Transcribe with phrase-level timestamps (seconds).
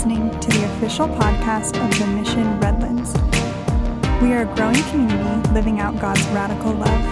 [0.00, 3.12] listening to the official podcast of the Mission Redlands.
[4.22, 7.04] We are a growing community living out God's radical love.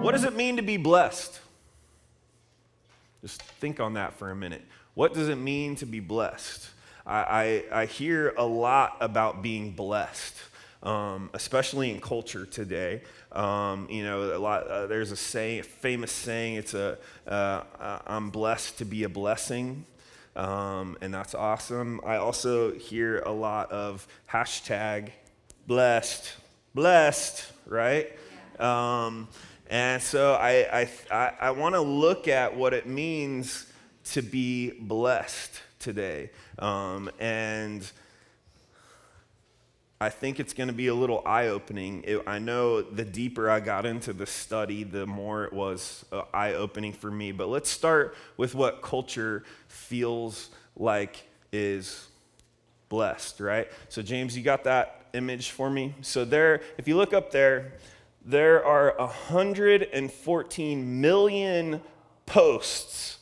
[0.00, 1.40] What does it mean to be blessed?
[3.20, 4.62] Just think on that for a minute.
[4.94, 6.70] What does it mean to be blessed?
[7.04, 10.36] I, I, I hear a lot about being blessed
[10.84, 13.02] um, especially in culture today.
[13.34, 15.16] Um, you know, a lot, uh, there's a
[15.58, 19.84] a famous saying, it's a, uh, uh, I'm blessed to be a blessing.
[20.36, 22.00] Um, and that's awesome.
[22.04, 25.10] I also hear a lot of hashtag
[25.66, 26.32] blessed,
[26.74, 28.12] blessed, right?
[28.58, 29.28] Um,
[29.68, 33.66] and so I, I, I, I want to look at what it means
[34.12, 36.30] to be blessed today.
[36.58, 37.90] Um, and
[40.04, 42.04] I think it's going to be a little eye opening.
[42.26, 46.52] I know the deeper I got into the study, the more it was uh, eye
[46.52, 47.32] opening for me.
[47.32, 52.06] But let's start with what culture feels like is
[52.90, 53.68] blessed, right?
[53.88, 55.94] So, James, you got that image for me?
[56.02, 57.72] So, there, if you look up there,
[58.26, 61.80] there are 114 million
[62.26, 63.20] posts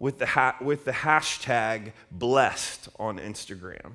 [0.00, 3.92] with the, ha- with the hashtag blessed on Instagram.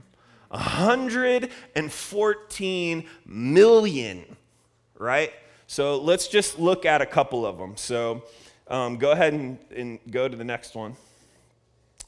[0.49, 4.35] 114 million,
[4.97, 5.31] right?
[5.67, 7.77] So let's just look at a couple of them.
[7.77, 8.23] So
[8.67, 10.95] um, go ahead and, and go to the next one.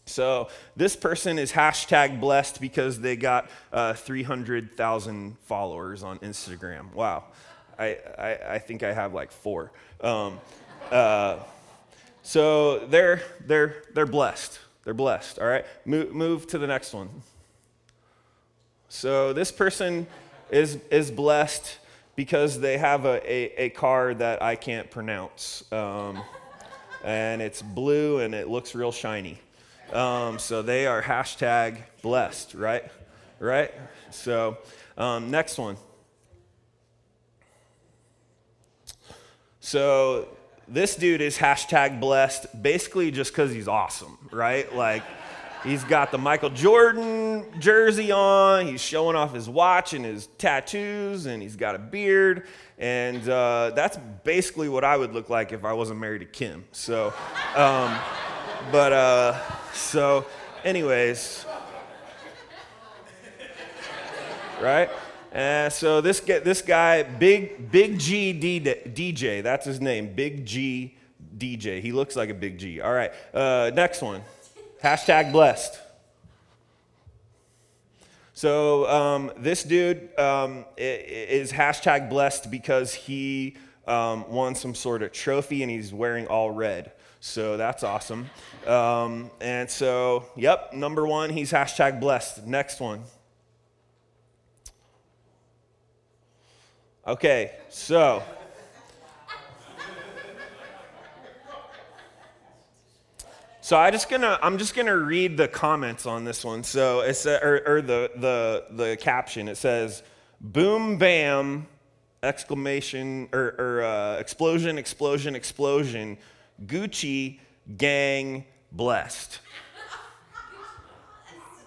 [0.06, 6.94] So this person is hashtag blessed because they got uh, 300,000 followers on Instagram.
[6.94, 7.26] Wow.
[7.78, 9.72] I, I, I, think I have like four.
[10.02, 10.40] Um,
[10.92, 11.38] uh,
[12.24, 14.60] so they're, they're, they're blessed.
[14.84, 15.66] They're blessed, all right?
[15.86, 17.10] Move, move to the next one.
[18.94, 20.06] So this person
[20.50, 21.78] is, is blessed
[22.18, 25.64] because they have a, a, a car that I can't pronounce.
[25.72, 26.22] Um,
[27.02, 29.40] and it's blue and it looks real shiny.
[29.94, 32.84] Um, so they are hashtag blessed, right?
[33.40, 33.74] Right?
[34.10, 34.58] So
[34.98, 35.78] um, next one.
[39.62, 40.28] So
[40.68, 44.76] this dude is hashtag blessed basically just because he's awesome, right?
[44.76, 45.04] Like,
[45.64, 48.66] He's got the Michael Jordan jersey on.
[48.66, 52.48] He's showing off his watch and his tattoos, and he's got a beard.
[52.80, 56.66] And uh, that's basically what I would look like if I wasn't married to Kim.
[56.72, 57.14] So,
[57.56, 57.96] um,
[58.72, 59.40] but, uh,
[59.74, 60.26] so,
[60.64, 61.46] anyways,
[64.60, 64.90] right?
[65.32, 70.98] And so this guy, this guy, Big Big G DJ, that's his name, Big G
[71.38, 71.82] DJ.
[71.82, 72.82] He looks like a Big G.
[72.82, 74.24] All right, uh, next one.
[74.84, 75.80] Hashtag blessed.
[78.34, 85.12] So um, this dude um, is hashtag blessed because he um, won some sort of
[85.12, 86.94] trophy and he's wearing all red.
[87.20, 88.32] So that's awesome.
[88.66, 92.48] Um, and so, yep, number one, he's hashtag blessed.
[92.48, 93.04] Next one.
[97.06, 98.24] Okay, so
[103.72, 106.62] So I just gonna I'm just gonna read the comments on this one.
[106.62, 109.48] So it's or, or the the the caption.
[109.48, 110.04] It says,
[110.42, 111.68] "Boom bam!"
[112.22, 116.18] exclamation or, or uh, explosion explosion explosion.
[116.66, 117.40] Gucci
[117.78, 118.44] gang
[118.74, 119.40] blessed.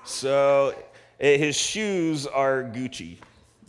[0.04, 0.74] So
[1.18, 3.16] it, his shoes are Gucci.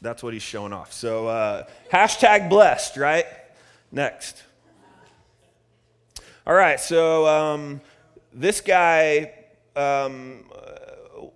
[0.01, 0.91] That's what he's showing off.
[0.91, 3.27] So uh, hashtag blessed, right?
[3.93, 4.43] Next.
[6.45, 6.81] All right.
[6.81, 7.27] So.
[7.27, 7.79] Um,
[8.35, 9.31] this guy
[9.77, 10.43] um,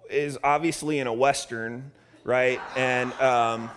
[0.10, 1.92] is obviously in a Western,
[2.26, 2.60] right?
[2.76, 3.70] And um,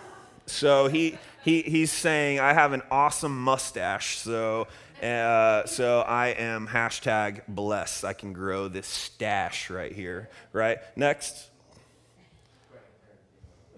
[0.45, 4.17] so he, he, he's saying, I have an awesome mustache.
[4.17, 4.67] So,
[5.01, 8.03] uh, so I am hashtag blessed.
[8.03, 10.79] I can grow this stash right here, right?
[10.97, 11.49] Next.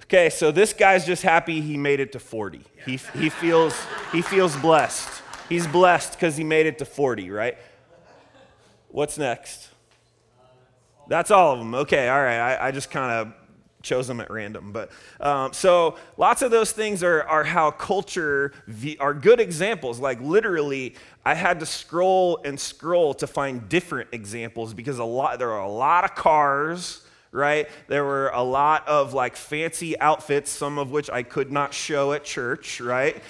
[0.03, 2.61] Okay, so this guy's just happy he made it to 40.
[2.85, 3.75] He, he, feels,
[4.11, 5.21] he feels blessed.
[5.49, 7.57] He's blessed because he made it to 40, right?
[8.89, 9.69] What's next?
[11.07, 11.75] That's all of them.
[11.75, 12.39] Okay, all right.
[12.39, 13.33] I, I just kind of
[13.85, 14.71] chose them at random.
[14.71, 14.89] But
[15.21, 18.51] um, so lots of those things are, are how culture
[18.99, 19.99] are good examples.
[19.99, 25.39] Like literally, I had to scroll and scroll to find different examples because a lot
[25.39, 27.04] there are a lot of cars.
[27.35, 27.67] Right?
[27.87, 32.13] There were a lot of like fancy outfits, some of which I could not show
[32.13, 33.21] at church, right?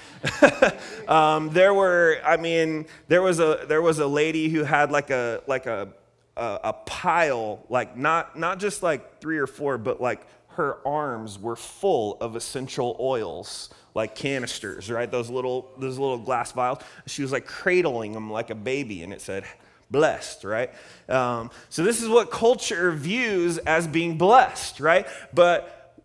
[1.07, 5.09] um, there were, I mean, there was a there was a lady who had like
[5.09, 5.89] a like a
[6.37, 11.39] a, a pile, like not not just like three or four, but like her arms
[11.39, 17.21] were full of essential oils like canisters right those little those little glass vials she
[17.21, 19.43] was like cradling them like a baby and it said
[19.91, 20.71] blessed right
[21.09, 26.01] um, so this is what culture views as being blessed right but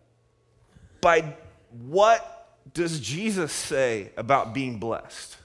[1.01, 1.33] by
[1.87, 5.37] what does jesus say about being blessed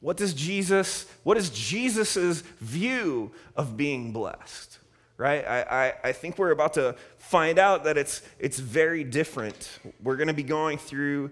[0.00, 4.78] what does jesus what is jesus's view of being blessed
[5.22, 5.46] right?
[5.46, 9.78] I, I, I, think we're about to find out that it's, it's very different.
[10.02, 11.30] We're going to be going through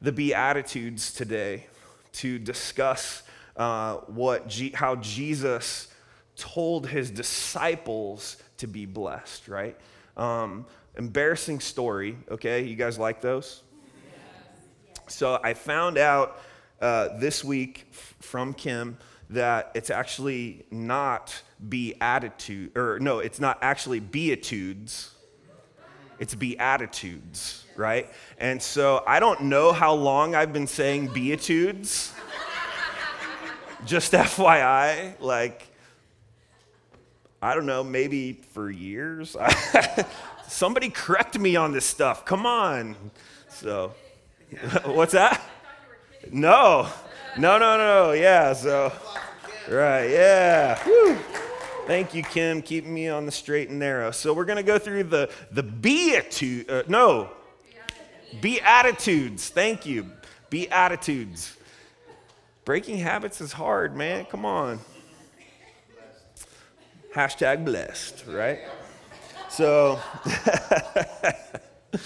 [0.00, 1.66] the Beatitudes today
[2.12, 3.24] to discuss
[3.56, 5.88] uh, what G, how Jesus
[6.36, 9.76] told his disciples to be blessed, right?
[10.16, 10.66] Um,
[10.96, 12.62] embarrassing story, okay?
[12.62, 13.62] You guys like those?
[15.06, 16.40] So I found out
[16.80, 17.86] uh, this week
[18.20, 18.96] from Kim
[19.30, 25.10] that it's actually not beatitude, or no, it's not actually beatitudes,
[26.18, 28.10] it's beatitudes, right?
[28.38, 32.12] And so I don't know how long I've been saying beatitudes.
[33.84, 35.66] Just FYI, like,
[37.42, 39.36] I don't know, maybe for years.
[40.48, 42.24] Somebody correct me on this stuff.
[42.24, 42.96] Come on.
[43.48, 43.94] So,
[44.84, 45.42] what's that?
[46.30, 46.88] No,
[47.36, 48.12] no, no, no.
[48.12, 48.92] Yeah, so,
[49.68, 50.74] right, yeah.
[51.86, 54.10] Thank you, Kim, keeping me on the straight and narrow.
[54.10, 56.70] So we're going to go through the the beatitude.
[56.70, 57.28] Uh, no,
[58.40, 59.50] beatitudes.
[59.50, 60.10] Thank you,
[60.48, 61.56] beatitudes.
[62.64, 64.24] Breaking habits is hard, man.
[64.24, 64.78] Come on.
[67.14, 68.60] Hashtag blessed, right?
[69.50, 70.00] So,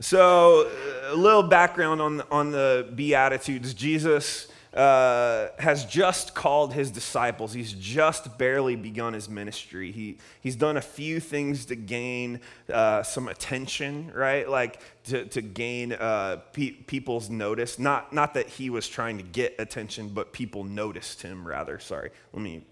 [0.00, 0.70] so
[1.10, 3.74] a little background on on the beatitudes.
[3.74, 7.52] Jesus uh, has just called his disciples.
[7.52, 9.92] He's just barely begun his ministry.
[9.92, 12.40] He, he's done a few things to gain
[12.72, 14.48] uh, some attention, right?
[14.48, 17.78] Like to, to gain uh, pe- people's notice.
[17.78, 21.78] Not, not that he was trying to get attention, but people noticed him, rather.
[21.78, 22.10] Sorry.
[22.32, 22.62] Let me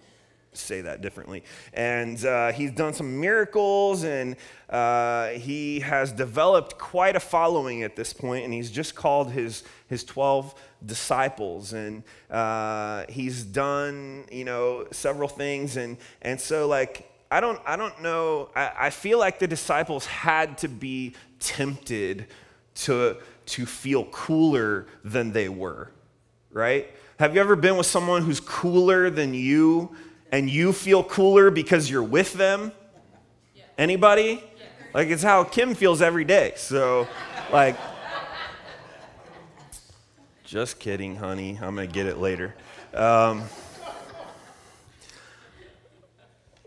[0.52, 1.44] say that differently.
[1.72, 4.36] And uh, he's done some miracles and
[4.68, 9.64] uh, he has developed quite a following at this point, and he's just called his,
[9.88, 10.54] his 12
[10.84, 11.72] disciples.
[11.72, 15.76] And uh, he's done, you know, several things.
[15.76, 20.06] And, and so, like, I don't, I don't know, I, I feel like the disciples
[20.06, 22.26] had to be tempted
[22.74, 23.16] to,
[23.46, 25.90] to feel cooler than they were,
[26.50, 26.88] right?
[27.20, 29.94] Have you ever been with someone who's cooler than you?
[30.32, 32.72] And you feel cooler because you're with them?
[33.76, 34.42] Anybody?
[34.92, 36.52] Like it's how Kim feels every day.
[36.56, 37.06] So,
[37.52, 37.76] like,
[40.44, 41.58] just kidding, honey.
[41.62, 42.54] I'm gonna get it later.
[42.92, 43.44] Um,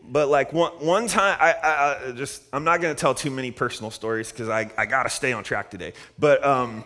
[0.05, 3.31] but like one, one time I, I, I, just i'm not going to tell too
[3.31, 5.93] many personal stories because I, I got to stay on track today.
[6.19, 6.83] But um,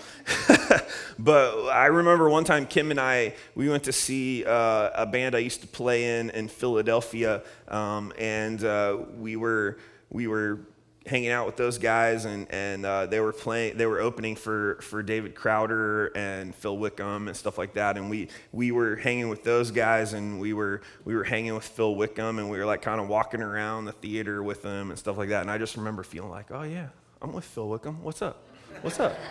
[1.19, 5.35] but i remember one time kim and i we went to see uh, a band
[5.35, 9.77] i used to play in in philadelphia um, and uh, we were
[10.09, 10.59] we were
[11.07, 13.77] hanging out with those guys, and, and uh, they were playing.
[13.77, 17.97] They were opening for, for David Crowder and Phil Wickham and stuff like that.
[17.97, 21.63] And we we were hanging with those guys, and we were we were hanging with
[21.63, 24.99] Phil Wickham, and we were like kind of walking around the theater with them and
[24.99, 25.41] stuff like that.
[25.41, 26.89] And I just remember feeling like, oh yeah,
[27.21, 28.03] I'm with Phil Wickham.
[28.03, 28.43] What's up?
[28.81, 29.17] What's up?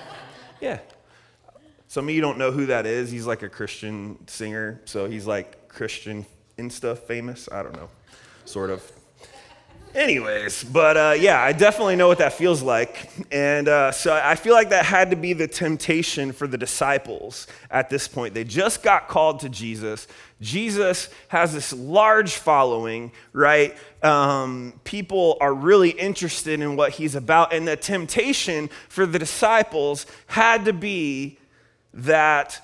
[0.59, 0.79] Yeah.
[1.87, 3.11] Some of you don't know who that is.
[3.11, 6.25] He's like a Christian singer, so he's like Christian
[6.57, 7.47] Insta famous.
[7.53, 7.91] I don't know,
[8.47, 8.91] sort of.
[9.97, 13.09] Anyways, but uh, yeah, I definitely know what that feels like.
[13.33, 17.47] And uh, so I feel like that had to be the temptation for the disciples
[17.71, 18.35] at this point.
[18.35, 20.07] They just got called to Jesus.
[20.39, 23.75] Jesus has this large following, right?
[24.03, 27.55] Um, people are really interested in what he's about.
[27.55, 31.39] And the temptation for the disciples had to be
[31.95, 32.61] that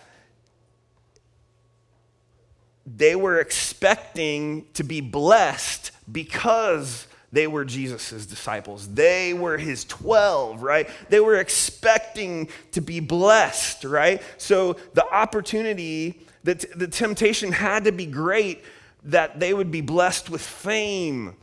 [2.84, 8.86] they were expecting to be blessed because they were Jesus' disciples.
[8.88, 10.88] They were his 12, right?
[11.08, 14.22] They were expecting to be blessed, right?
[14.36, 18.62] So the opportunity, the, t- the temptation had to be great
[19.04, 21.34] that they would be blessed with fame,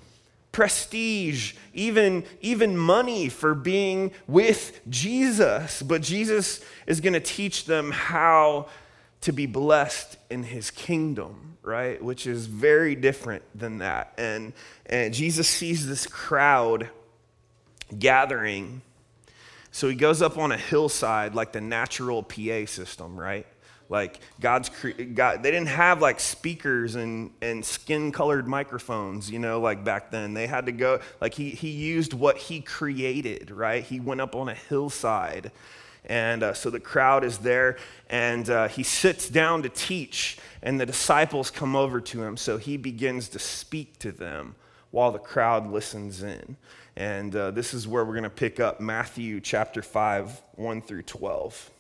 [0.51, 5.81] prestige, even, even money for being with Jesus.
[5.81, 8.67] But Jesus is going to teach them how
[9.21, 12.01] to be blessed in his kingdom, right?
[12.01, 14.13] Which is very different than that.
[14.17, 14.53] And,
[14.85, 16.89] and Jesus sees this crowd
[17.97, 18.81] gathering.
[19.71, 23.45] So he goes up on a hillside like the natural PA system, right?
[23.89, 29.59] Like God's God, they didn't have like speakers and, and skin colored microphones, you know,
[29.59, 30.35] like back then.
[30.35, 33.83] They had to go, like he, he used what he created, right?
[33.83, 35.51] He went up on a hillside.
[36.05, 37.77] And uh, so the crowd is there,
[38.09, 42.37] and uh, he sits down to teach, and the disciples come over to him.
[42.37, 44.55] So he begins to speak to them
[44.91, 46.57] while the crowd listens in.
[46.95, 51.03] And uh, this is where we're going to pick up Matthew chapter 5, 1 through
[51.03, 51.71] 12.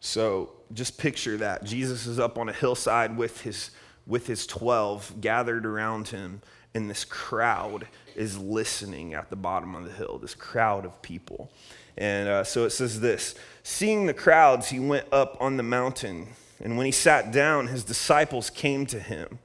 [0.00, 1.64] So just picture that.
[1.64, 3.70] Jesus is up on a hillside with his,
[4.06, 6.40] with his 12 gathered around him,
[6.74, 11.50] and this crowd is listening at the bottom of the hill, this crowd of people.
[11.96, 16.28] And uh, so it says this Seeing the crowds, he went up on the mountain.
[16.62, 19.38] And when he sat down, his disciples came to him.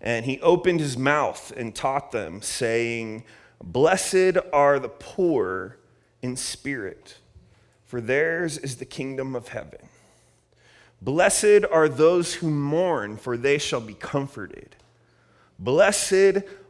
[0.00, 3.24] And he opened his mouth and taught them, saying,
[3.62, 5.78] Blessed are the poor
[6.22, 7.18] in spirit,
[7.84, 9.88] for theirs is the kingdom of heaven.
[11.02, 14.76] Blessed are those who mourn, for they shall be comforted.
[15.58, 16.44] Blessed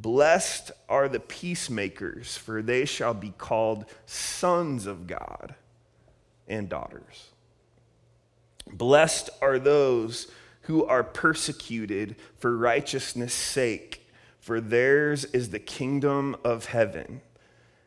[0.00, 5.54] Blessed are the peacemakers, for they shall be called sons of God
[6.48, 7.28] and daughters.
[8.72, 10.30] Blessed are those
[10.62, 14.06] who are persecuted for righteousness' sake,
[14.38, 17.20] for theirs is the kingdom of heaven.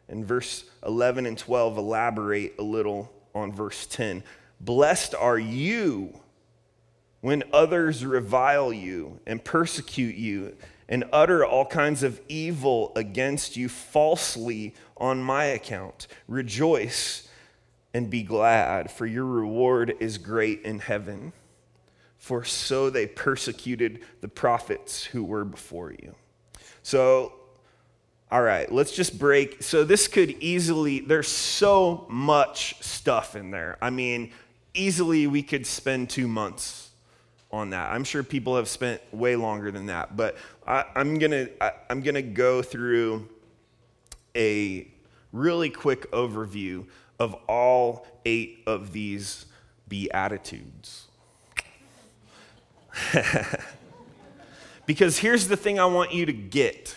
[0.07, 4.23] And verse 11 and 12 elaborate a little on verse 10.
[4.59, 6.19] Blessed are you
[7.21, 10.55] when others revile you and persecute you
[10.93, 16.05] and utter all kinds of evil against you falsely on my account.
[16.27, 17.27] Rejoice
[17.95, 21.33] and be glad, for your reward is great in heaven
[22.19, 26.13] for so they persecuted the prophets who were before you.
[26.83, 27.33] So,
[28.31, 29.63] all right, let's just break.
[29.63, 33.79] So, this could easily, there's so much stuff in there.
[33.81, 34.31] I mean,
[34.75, 36.91] easily we could spend two months
[37.53, 37.91] on that.
[37.91, 40.35] I'm sure people have spent way longer than that, but
[40.67, 43.29] I, am gonna I, I'm gonna go through
[44.35, 44.87] a
[45.31, 46.85] really quick overview
[47.19, 49.45] of all eight of these
[49.87, 51.07] beatitudes.
[54.85, 56.95] because here's the thing I want you to get.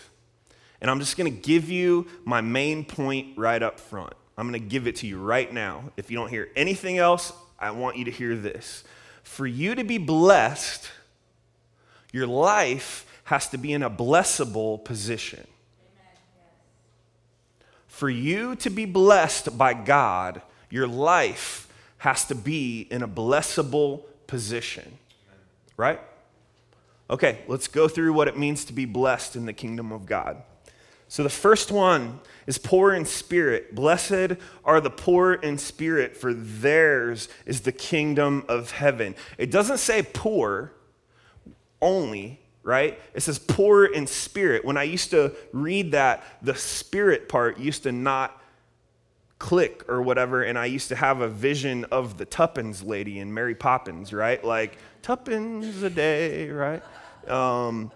[0.81, 4.13] And I'm just going to give you my main point right up front.
[4.37, 5.91] I'm going to give it to you right now.
[5.97, 8.83] If you don't hear anything else, I want you to hear this.
[9.27, 10.89] For you to be blessed,
[12.11, 15.45] your life has to be in a blessable position.
[17.87, 21.67] For you to be blessed by God, your life
[21.99, 24.97] has to be in a blessable position
[25.77, 26.01] right?
[27.09, 30.41] Okay, let's go through what it means to be blessed in the kingdom of God.
[31.07, 33.73] So the first one is poor in spirit.
[33.75, 39.15] Blessed are the poor in spirit, for theirs is the kingdom of heaven.
[39.37, 40.73] It doesn't say poor
[41.81, 42.99] only, right?
[43.13, 44.65] It says poor in spirit.
[44.65, 48.41] When I used to read that, the spirit part used to not
[49.39, 53.33] click or whatever, and I used to have a vision of the Tuppence lady in
[53.33, 54.43] Mary Poppins, right?
[54.43, 56.83] Like, Tuppence a day, right?
[57.27, 57.91] Um,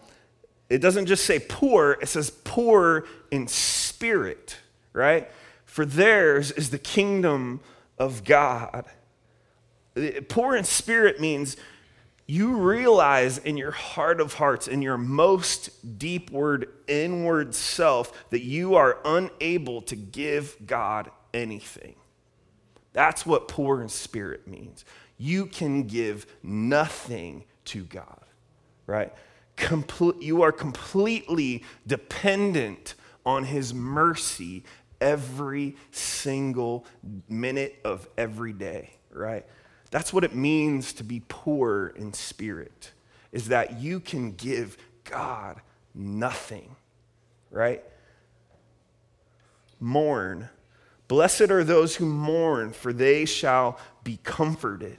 [0.72, 4.58] it doesn't just say poor, it says poor in spirit,
[4.94, 5.30] right?
[5.66, 7.60] For theirs is the kingdom
[7.98, 8.86] of God.
[10.30, 11.58] Poor in spirit means
[12.26, 18.76] you realize in your heart of hearts, in your most deepward, inward self, that you
[18.76, 21.96] are unable to give God anything.
[22.94, 24.86] That's what poor in spirit means.
[25.18, 28.24] You can give nothing to God,
[28.88, 29.14] right?
[30.20, 34.64] You are completely dependent on His mercy
[35.00, 36.86] every single
[37.28, 39.46] minute of every day, right?
[39.90, 42.92] That's what it means to be poor in spirit,
[43.32, 45.60] is that you can give God
[45.94, 46.76] nothing,
[47.52, 47.84] right?
[49.80, 50.50] Mourn
[51.12, 54.98] Blessed are those who mourn, for they shall be comforted.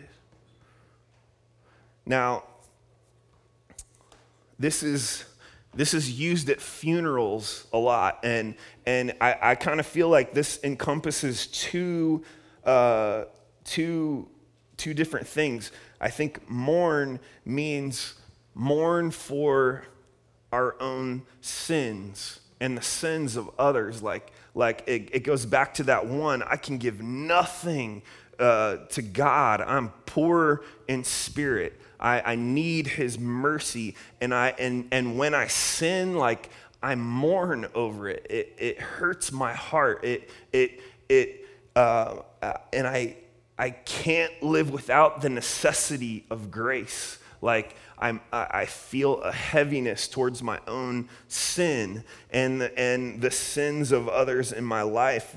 [2.05, 2.45] Now,
[4.63, 5.25] this is
[5.75, 8.55] this is used at funerals a lot, and
[8.87, 12.23] and I, I kind of feel like this encompasses two
[12.65, 13.25] uh,
[13.65, 14.29] two
[14.77, 15.73] two different things.
[16.01, 18.15] I think mourn means
[18.55, 19.85] mourn for
[20.53, 24.03] our own sins and the sins of others.
[24.03, 28.03] Like, like it, it goes back to that one I can give nothing
[28.39, 29.61] uh, to God.
[29.61, 31.81] I'm poor in spirit.
[32.03, 33.95] I, I need his mercy.
[34.21, 36.51] And, I, and, and when I sin, like,
[36.83, 38.27] I mourn over it.
[38.29, 40.05] It, it hurts my heart.
[40.05, 43.17] It, it, it, uh, uh, and I,
[43.57, 47.19] I can't live without the necessity of grace.
[47.41, 53.93] Like, I'm, I feel a heaviness towards my own sin and the, and the sins
[53.93, 55.37] of others in my life.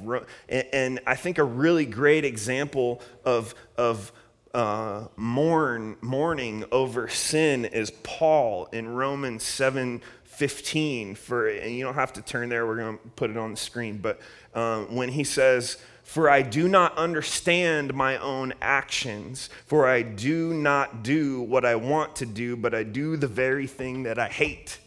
[0.50, 4.12] And, and I think a really great example of, of
[4.56, 11.16] uh, mourn, mourning over sin is Paul in Romans 7 15.
[11.16, 13.58] For, and you don't have to turn there, we're going to put it on the
[13.58, 13.98] screen.
[13.98, 14.20] But
[14.54, 20.54] um, when he says, For I do not understand my own actions, for I do
[20.54, 24.28] not do what I want to do, but I do the very thing that I
[24.28, 24.80] hate.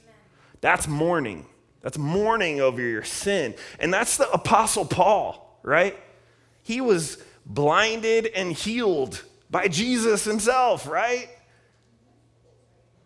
[0.63, 1.45] That's mourning.
[1.83, 3.55] That's mourning over your sin.
[3.79, 5.97] And that's the Apostle Paul, right?
[6.63, 11.29] He was blinded and healed by Jesus himself, right?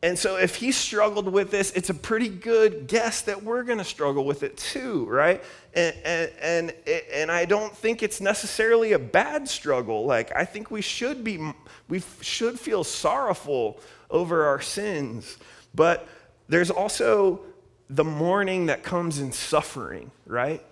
[0.05, 3.79] And so, if he struggled with this, it's a pretty good guess that we're going
[3.79, 5.43] to struggle with it too, right?
[5.75, 6.75] And, and, and,
[7.13, 10.05] and, I don't think it's necessarily a bad struggle.
[10.05, 11.53] Like, I think we should be,
[11.89, 13.79] we should feel sorrowful
[14.11, 15.39] over our sins.
[15.73, 16.09] But
[16.49, 17.41] there's also
[17.89, 20.65] the mourning that comes in suffering, right?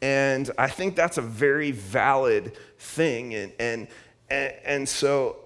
[0.00, 3.34] And I think that's a very valid thing.
[3.34, 3.88] And, and,
[4.30, 5.36] and, and so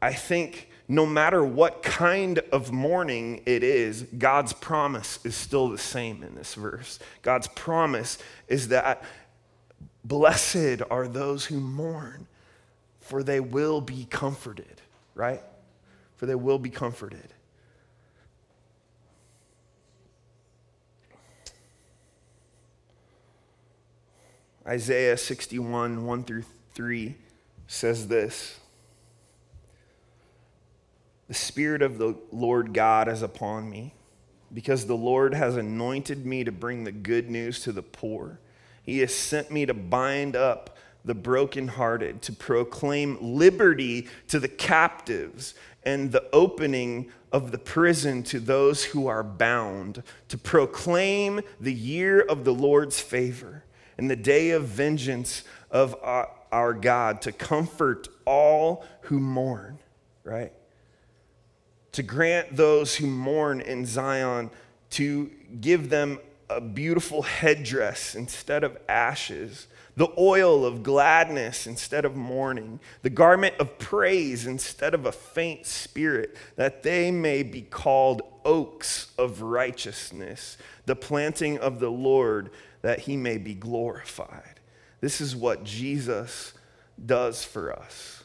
[0.00, 5.78] I think no matter what kind of mourning it is, God's promise is still the
[5.78, 6.98] same in this verse.
[7.22, 9.02] God's promise is that
[10.04, 12.28] blessed are those who mourn,
[13.00, 14.80] for they will be comforted,
[15.14, 15.42] right?
[16.16, 17.32] For they will be comforted.
[24.66, 26.44] Isaiah 61, 1 through
[26.74, 27.16] 3
[27.66, 28.58] says this
[31.28, 33.94] The Spirit of the Lord God is upon me,
[34.52, 38.38] because the Lord has anointed me to bring the good news to the poor.
[38.82, 45.54] He has sent me to bind up the brokenhearted, to proclaim liberty to the captives,
[45.84, 52.20] and the opening of the prison to those who are bound, to proclaim the year
[52.20, 53.64] of the Lord's favor
[53.98, 56.26] and the day of vengeance of uh,
[56.56, 59.78] our, God, to comfort all who mourn,
[60.24, 60.54] right?
[61.92, 64.48] To grant those who mourn in Zion,
[64.92, 69.66] to give them a beautiful headdress instead of ashes,
[69.98, 75.66] the oil of gladness instead of mourning, the garment of praise instead of a faint
[75.66, 82.48] spirit, that they may be called oaks of righteousness, the planting of the Lord,
[82.80, 84.55] that he may be glorified.
[85.00, 86.52] This is what Jesus
[87.04, 88.24] does for us.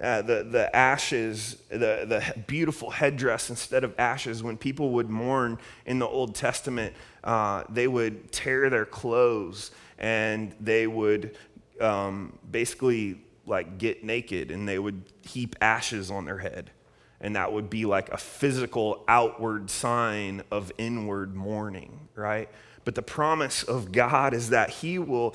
[0.00, 5.56] Uh, the, the ashes, the, the beautiful headdress instead of ashes, when people would mourn
[5.86, 6.92] in the Old Testament,
[7.22, 11.36] uh, they would tear their clothes and they would
[11.80, 16.70] um, basically like get naked and they would heap ashes on their head.
[17.20, 22.48] And that would be like a physical outward sign of inward mourning, right?
[22.84, 25.34] But the promise of God is that He will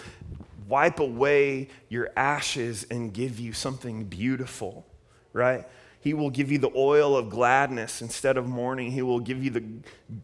[0.67, 4.85] wipe away your ashes and give you something beautiful,
[5.33, 5.67] right?
[6.01, 8.91] He will give you the oil of gladness instead of mourning.
[8.91, 9.63] He will give you the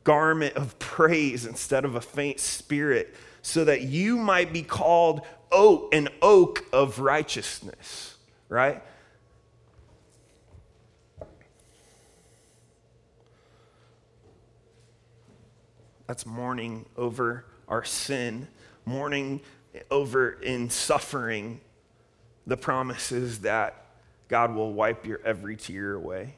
[0.04, 5.94] garment of praise instead of a faint spirit, so that you might be called oak,
[5.94, 8.16] an oak of righteousness,
[8.50, 8.84] right?
[16.08, 18.48] That's mourning over our sin,
[18.86, 19.42] mourning
[19.90, 21.62] over in suffering
[22.48, 23.86] the promises that
[24.28, 26.36] God will wipe your every tear away.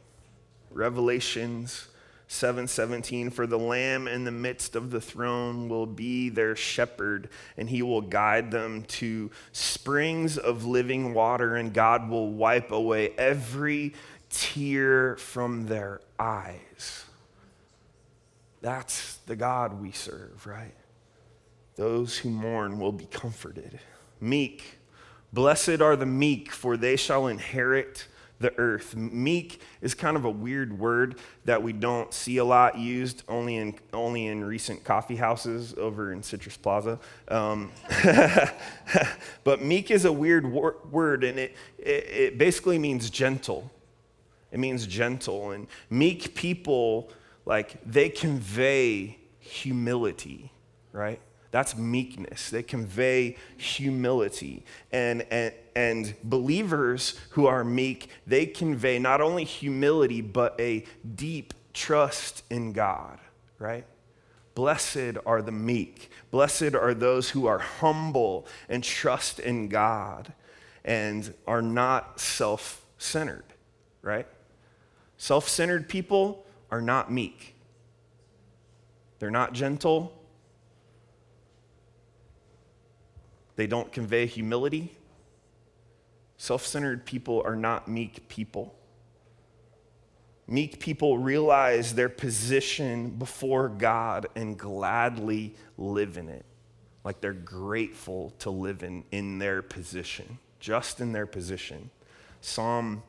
[0.71, 1.87] Revelations
[2.27, 7.69] 7:17 for the lamb in the midst of the throne will be their shepherd and
[7.69, 13.93] he will guide them to springs of living water and God will wipe away every
[14.29, 17.06] tear from their eyes.
[18.61, 20.73] That's the God we serve, right?
[21.75, 23.79] Those who mourn will be comforted.
[24.19, 24.77] Meek.
[25.31, 28.07] Blessed are the meek, for they shall inherit
[28.39, 28.95] the earth.
[28.95, 33.55] Meek is kind of a weird word that we don't see a lot used, only
[33.55, 36.99] in, only in recent coffee houses over in Citrus Plaza.
[37.27, 37.71] Um,
[39.43, 43.71] but meek is a weird wor- word, and it, it, it basically means gentle.
[44.51, 45.51] It means gentle.
[45.51, 47.09] And meek people,
[47.47, 50.51] like, they convey humility,
[50.91, 51.21] right?
[51.49, 52.49] That's meekness.
[52.49, 54.65] They convey humility.
[54.91, 60.83] And, and, and believers who are meek, they convey not only humility, but a
[61.15, 63.17] deep trust in God,
[63.59, 63.85] right?
[64.53, 66.11] Blessed are the meek.
[66.31, 70.33] Blessed are those who are humble and trust in God
[70.83, 73.45] and are not self centered,
[74.01, 74.27] right?
[75.15, 77.55] Self centered people are not meek.
[79.19, 80.13] They're not gentle.
[83.55, 84.95] They don't convey humility.
[86.37, 88.75] Self centered people are not meek people.
[90.47, 96.45] Meek people realize their position before God and gladly live in it.
[97.03, 101.89] Like they're grateful to live in, in their position, just in their position.
[102.39, 103.03] Psalm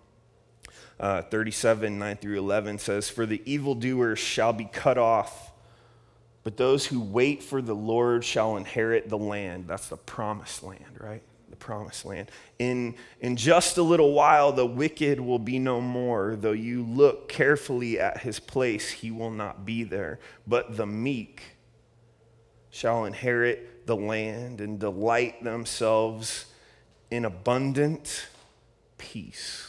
[1.01, 5.49] uh, 37, 9 through 11 says, For the evildoers shall be cut off
[6.49, 9.67] but those who wait for the Lord shall inherit the land.
[9.69, 11.23] That's the promised land, right?
[11.51, 12.31] The promised land.
[12.59, 16.37] In, in just a little while, the wicked will be no more.
[16.37, 20.21] Though you look carefully at his place, he will not be there.
[20.47, 21.43] But the meek
[22.71, 26.47] shall inherit the land and delight themselves
[27.11, 28.27] in abundant
[28.97, 29.68] peace.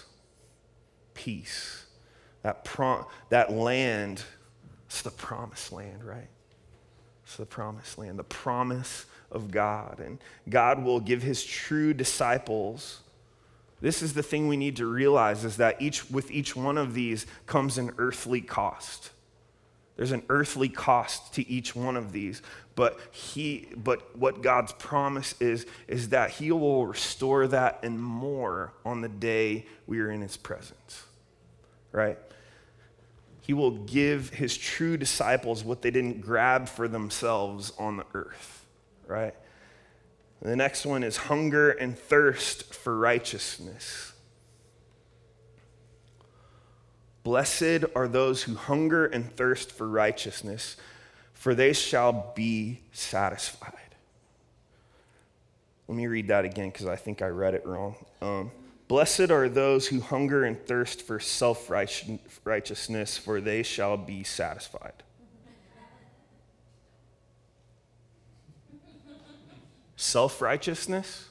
[1.19, 1.85] Peace.
[2.43, 4.23] That, prom- that land,
[4.85, 6.29] it's the promised land, right?
[7.25, 9.99] It's the promised land, the promise of God.
[9.99, 13.01] And God will give his true disciples.
[13.81, 16.93] This is the thing we need to realize is that each with each one of
[16.93, 19.11] these comes an earthly cost.
[19.97, 22.41] There's an earthly cost to each one of these,
[22.75, 28.71] but he but what God's promise is is that he will restore that and more
[28.85, 31.03] on the day we are in his presence.
[31.91, 32.17] Right?
[33.41, 38.65] He will give his true disciples what they didn't grab for themselves on the earth,
[39.07, 39.33] right?
[40.41, 44.13] the next one is hunger and thirst for righteousness.
[47.23, 50.77] Blessed are those who hunger and thirst for righteousness,
[51.33, 53.73] for they shall be satisfied.
[55.87, 57.95] Let me read that again because I think I read it wrong.
[58.21, 58.51] Um,
[58.89, 65.03] Blessed are those who hunger and thirst for self righteousness, for they shall be satisfied.
[69.95, 71.29] Self righteousness?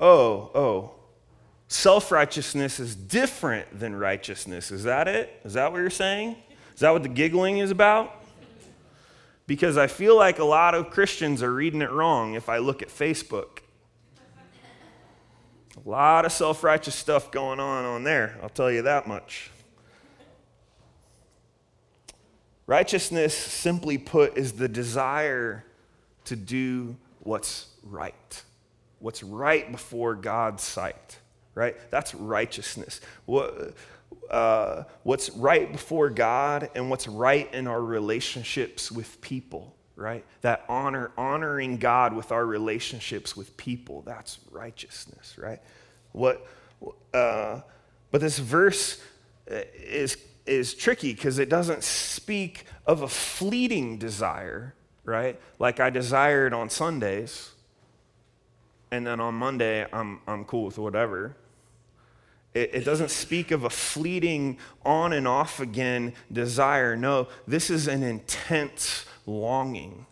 [0.00, 0.94] Oh, oh.
[1.68, 4.72] Self righteousness is different than righteousness.
[4.72, 5.40] Is that it?
[5.44, 6.34] Is that what you're saying?
[6.74, 8.16] Is that what the giggling is about?
[9.46, 12.82] Because I feel like a lot of Christians are reading it wrong if I look
[12.82, 13.59] at Facebook.
[15.84, 19.50] A lot of self righteous stuff going on on there, I'll tell you that much.
[22.66, 25.64] Righteousness, simply put, is the desire
[26.26, 28.42] to do what's right,
[29.00, 31.18] what's right before God's sight,
[31.54, 31.76] right?
[31.90, 33.00] That's righteousness.
[33.24, 33.74] What,
[34.30, 40.24] uh, what's right before God and what's right in our relationships with people right?
[40.40, 45.60] That honor, honoring God with our relationships with people, that's righteousness, right?
[46.12, 46.46] What,
[47.12, 47.60] uh,
[48.10, 49.00] but this verse
[49.50, 55.38] uh, is, is tricky because it doesn't speak of a fleeting desire, right?
[55.58, 57.50] Like I desired on Sundays,
[58.90, 61.36] and then on Monday, I'm, I'm cool with whatever.
[62.54, 66.96] It, it, doesn't speak of a fleeting on and off again desire.
[66.96, 70.06] No, this is an intense longing.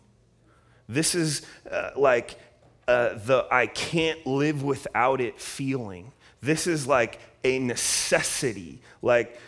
[0.87, 2.39] This is uh, like
[2.87, 6.11] uh, the I can't live without it feeling.
[6.41, 8.81] This is like a necessity.
[9.01, 9.39] Like,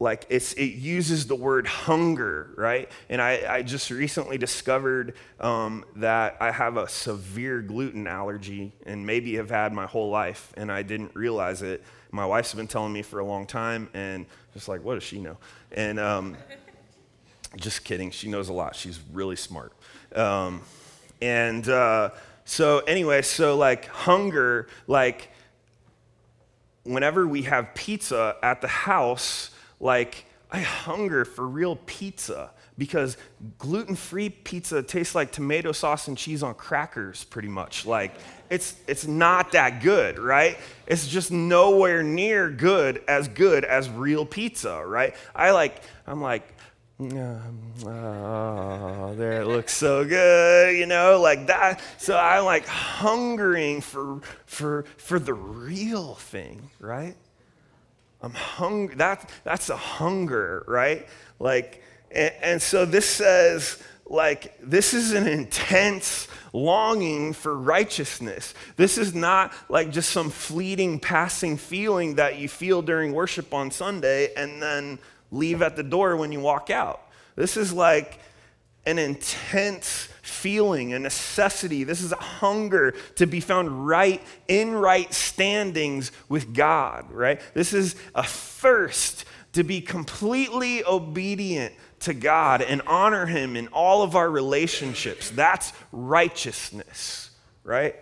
[0.00, 2.90] like it's, it uses the word hunger, right?
[3.08, 9.06] And I, I just recently discovered um, that I have a severe gluten allergy and
[9.06, 11.84] maybe have had my whole life, and I didn't realize it.
[12.10, 15.20] My wife's been telling me for a long time, and just like, what does she
[15.20, 15.36] know?
[15.72, 16.36] And um,
[17.56, 18.10] just kidding.
[18.10, 18.76] She knows a lot.
[18.76, 19.72] She's really smart.
[20.14, 20.62] Um,
[21.20, 22.10] and uh,
[22.44, 25.30] so, anyway, so like hunger, like
[26.84, 33.16] whenever we have pizza at the house, like I hunger for real pizza because
[33.58, 37.86] gluten free pizza tastes like tomato sauce and cheese on crackers, pretty much.
[37.86, 38.12] Like,
[38.50, 40.58] it's, it's not that good, right?
[40.86, 45.14] It's just nowhere near good as good as real pizza, right?
[45.34, 46.46] I like, I'm like,
[47.00, 47.54] oh,
[49.16, 51.80] there it looks so good, you know, like that.
[51.98, 57.16] So I'm like hungering for, for, for the real thing, right?
[58.20, 58.96] I'm hungry.
[58.96, 61.06] That, that's a hunger, right?
[61.38, 68.54] Like, and, and so this says, like, this is an intense longing for righteousness.
[68.76, 73.70] This is not like just some fleeting, passing feeling that you feel during worship on
[73.70, 74.98] Sunday and then
[75.34, 77.00] leave at the door when you walk out.
[77.36, 78.20] This is like
[78.86, 81.84] an intense feeling, a necessity.
[81.84, 87.40] This is a hunger to be found right in right standings with God, right?
[87.54, 94.02] This is a thirst to be completely obedient to God and honor Him in all
[94.02, 95.30] of our relationships.
[95.30, 97.30] That's righteousness,
[97.62, 97.96] right?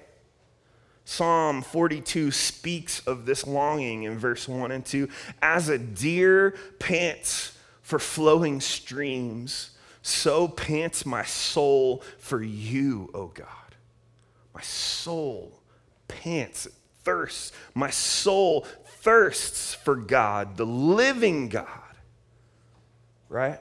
[1.04, 5.08] Psalm 42 speaks of this longing in verse 1 and 2
[5.40, 13.48] as a deer pants for flowing streams, so pants my soul for you, O God.
[14.54, 15.60] My soul
[16.08, 16.68] pants,
[17.04, 17.52] thirsts.
[17.74, 21.66] My soul thirsts for God, the living God.
[23.28, 23.60] Right?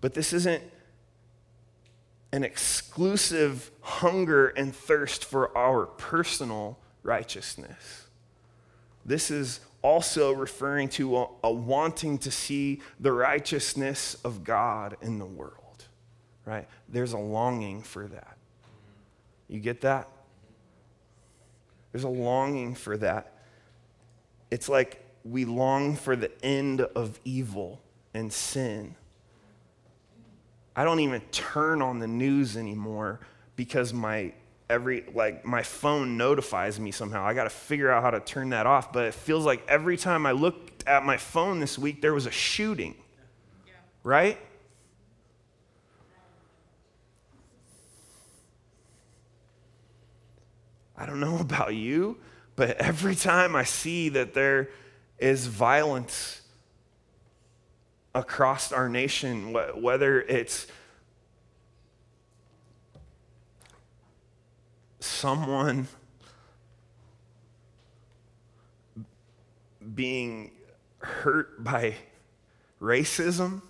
[0.00, 0.62] But this isn't
[2.32, 8.06] an exclusive hunger and thirst for our personal righteousness.
[9.04, 15.18] This is also referring to a, a, wanting to see the righteousness of God in
[15.18, 15.86] the world,
[16.44, 16.68] right?
[16.88, 18.36] There's a longing for that.
[19.48, 20.08] You get that?
[21.92, 23.32] There's a longing for that.
[24.50, 27.80] It's like we long for the end of evil
[28.12, 28.94] and sin
[30.78, 33.18] I don't even turn on the news anymore
[33.56, 34.32] because my
[34.70, 37.26] every like my phone notifies me somehow.
[37.26, 39.96] I got to figure out how to turn that off, but it feels like every
[39.96, 42.94] time I looked at my phone this week there was a shooting.
[43.66, 43.72] Yeah.
[44.04, 44.38] Right?
[50.96, 52.18] I don't know about you,
[52.54, 54.68] but every time I see that there
[55.18, 56.37] is violence
[58.14, 60.66] across our nation, whether it's
[65.00, 65.88] someone
[69.94, 70.50] being
[70.98, 71.94] hurt by
[72.80, 73.62] racism,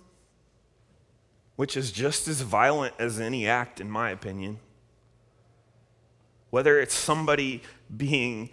[1.55, 4.59] which is just as violent as any act, in my opinion.
[6.49, 7.61] Whether it's somebody
[7.95, 8.49] being,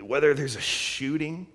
[0.00, 1.46] whether there's a shooting,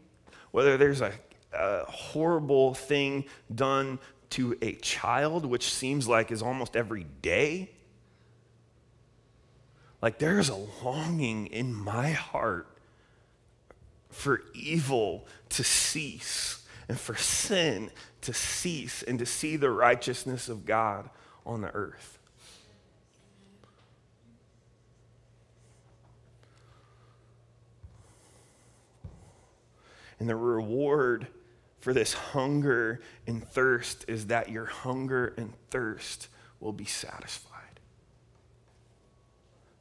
[0.51, 1.13] whether there's a
[1.53, 3.99] a horrible thing done
[4.31, 7.69] to a child, which seems like is almost every day.
[10.01, 12.67] Like there's a longing in my heart
[14.09, 20.65] for evil to cease and for sin to cease and to see the righteousness of
[20.65, 21.09] God
[21.45, 22.17] on the earth.
[30.19, 31.27] And the reward
[31.81, 36.27] for this hunger and thirst is that your hunger and thirst
[36.59, 37.79] will be satisfied.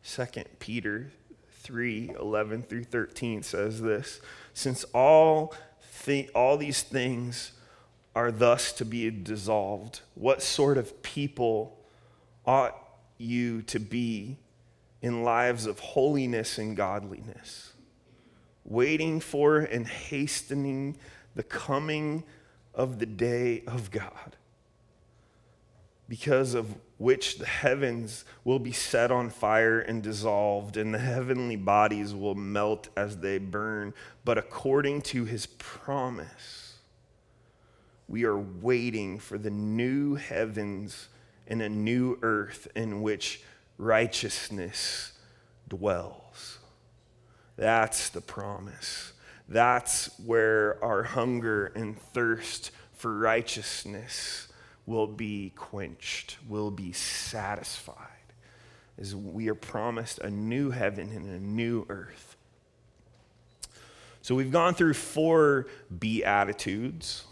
[0.02, 0.26] 2
[0.58, 1.12] Peter
[1.60, 4.20] 3 11 through 13 says this
[4.54, 5.54] Since all,
[6.04, 7.52] th- all these things
[8.16, 11.78] are thus to be dissolved, what sort of people
[12.46, 12.76] ought
[13.18, 14.38] you to be
[15.02, 17.74] in lives of holiness and godliness,
[18.64, 20.96] waiting for and hastening
[21.34, 22.24] the coming
[22.74, 24.36] of the day of God,
[26.08, 31.56] because of which the heavens will be set on fire and dissolved, and the heavenly
[31.56, 33.94] bodies will melt as they burn.
[34.24, 36.76] But according to his promise,
[38.06, 41.08] we are waiting for the new heavens
[41.46, 43.42] and a new earth in which
[43.78, 45.12] righteousness
[45.68, 46.58] dwells.
[47.56, 49.12] That's the promise.
[49.50, 54.46] That's where our hunger and thirst for righteousness
[54.86, 57.96] will be quenched, will be satisfied,
[58.96, 62.36] as we are promised a new heaven and a new earth.
[64.22, 65.66] So we've gone through four
[65.98, 67.24] Beatitudes,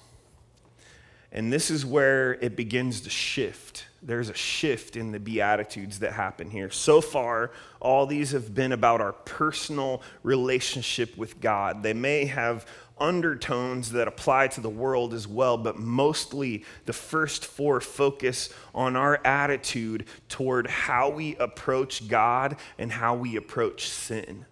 [1.31, 6.13] and this is where it begins to shift there's a shift in the Beatitudes that
[6.13, 6.71] happen here.
[6.71, 11.83] So far, all these have been about our personal relationship with God.
[11.83, 12.67] They may have
[13.01, 18.97] undertones that apply to the world as well, but mostly the first four focus on
[18.97, 24.47] our attitude toward how we approach God and how we approach sin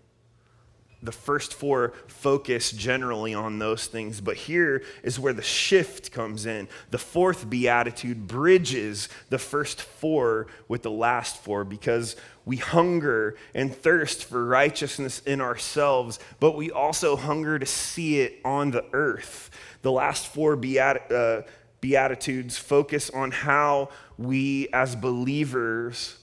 [1.03, 6.47] the first four focus generally on those things, but here is where the shift comes
[6.47, 6.69] in.
[6.91, 13.75] The fourth beatitude bridges the first four with the last four because we hunger and
[13.75, 19.51] thirst for righteousness in ourselves, but we also hunger to see it on the earth.
[19.83, 21.43] The last four uh,
[21.81, 26.19] beatitudes focus on how we as believers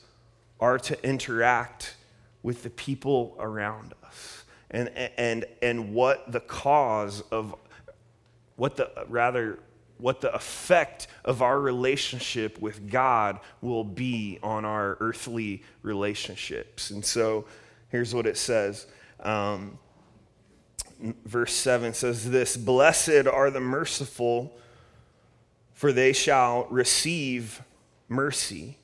[0.59, 1.95] are to interact
[2.41, 4.02] with the people around us
[4.73, 7.55] and, and, and what the cause of,
[8.55, 9.59] what the, rather,
[9.99, 16.89] what the effect of our relationship with God will be on our earthly relationships.
[16.89, 17.45] And so
[17.89, 18.87] here's what it says.
[19.19, 19.77] Um,
[21.25, 24.57] verse 7 says this Blessed are the merciful,
[25.73, 27.61] for they shall receive
[28.09, 28.77] mercy.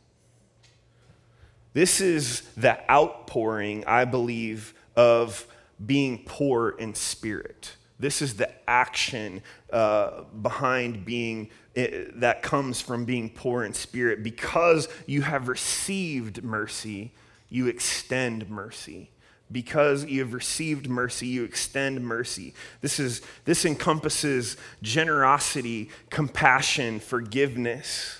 [1.73, 5.45] This is the outpouring, I believe, of
[5.85, 7.75] being poor in spirit.
[7.99, 14.23] This is the action uh, behind being, uh, that comes from being poor in spirit.
[14.23, 17.11] Because you have received mercy,
[17.49, 19.11] you extend mercy.
[19.51, 22.53] Because you have received mercy, you extend mercy.
[22.81, 28.18] This, is, this encompasses generosity, compassion, forgiveness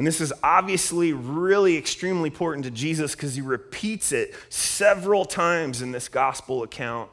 [0.00, 5.82] and this is obviously really extremely important to Jesus because he repeats it several times
[5.82, 7.10] in this gospel account.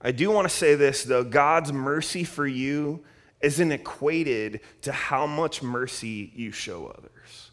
[0.00, 3.02] I do want to say this though God's mercy for you
[3.40, 7.50] isn't equated to how much mercy you show others.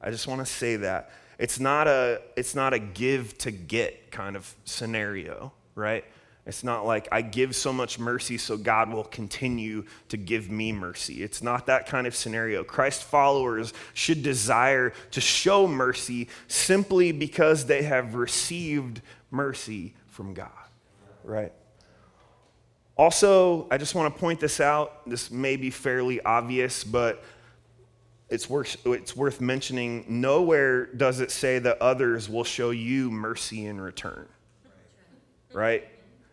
[0.00, 1.10] I just want to say that.
[1.38, 6.06] It's not a, it's not a give to get kind of scenario, right?
[6.48, 10.72] It's not like I give so much mercy so God will continue to give me
[10.72, 11.22] mercy.
[11.22, 12.64] It's not that kind of scenario.
[12.64, 20.48] Christ followers should desire to show mercy simply because they have received mercy from God,
[21.22, 21.52] right?
[22.96, 25.06] Also, I just want to point this out.
[25.06, 27.22] This may be fairly obvious, but
[28.30, 30.06] it's worth, it's worth mentioning.
[30.08, 34.26] Nowhere does it say that others will show you mercy in return,
[35.52, 35.86] right?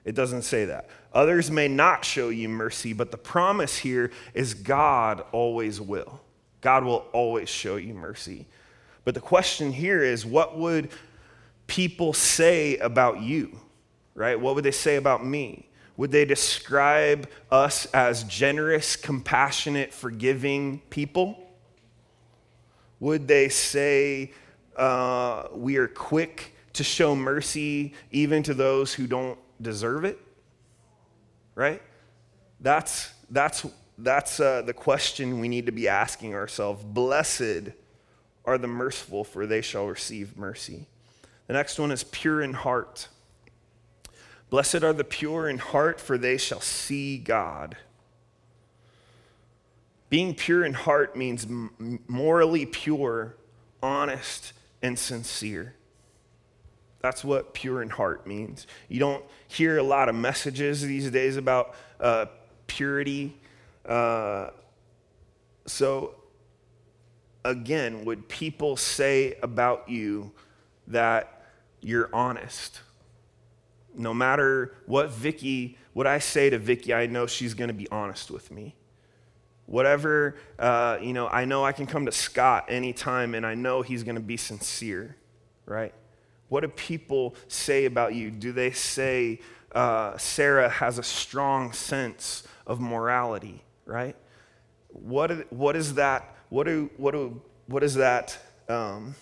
[0.05, 0.87] It doesn't say that.
[1.13, 6.21] Others may not show you mercy, but the promise here is God always will.
[6.61, 8.45] God will always show you mercy.
[9.03, 10.89] But the question here is what would
[11.65, 13.59] people say about you?
[14.13, 14.39] Right?
[14.39, 15.69] What would they say about me?
[15.97, 21.39] Would they describe us as generous, compassionate, forgiving people?
[22.99, 24.33] Would they say
[24.75, 30.19] uh, we are quick to show mercy even to those who don't deserve it?
[31.55, 31.81] Right?
[32.59, 33.65] That's, that's,
[33.97, 36.83] that's uh, the question we need to be asking ourselves.
[36.83, 37.71] Blessed
[38.45, 40.85] are the merciful, for they shall receive mercy.
[41.47, 43.07] The next one is pure in heart.
[44.49, 47.77] Blessed are the pure in heart, for they shall see God.
[50.09, 51.47] Being pure in heart means
[52.07, 53.35] morally pure,
[53.81, 55.75] honest, and sincere.
[57.01, 58.65] That's what pure in heart means.
[58.87, 59.23] You don't
[59.55, 62.25] hear a lot of messages these days about uh,
[62.67, 63.35] purity.
[63.85, 64.49] Uh,
[65.65, 66.15] so,
[67.43, 70.31] again, would people say about you
[70.87, 71.43] that
[71.81, 72.81] you're honest?
[73.95, 77.87] No matter what Vicky, what I say to Vicky, I know she's going to be
[77.89, 78.75] honest with me.
[79.67, 83.81] Whatever, uh, you know, I know I can come to Scott anytime and I know
[83.81, 85.15] he's going to be sincere,
[85.65, 85.93] right?
[86.49, 88.31] What do people say about you?
[88.31, 89.39] Do they say
[89.73, 94.15] uh, Sarah has a strong sense of morality, right?
[94.89, 96.35] What, what is that?
[96.49, 98.37] What, do, what, do, what is that?
[98.69, 99.15] Um,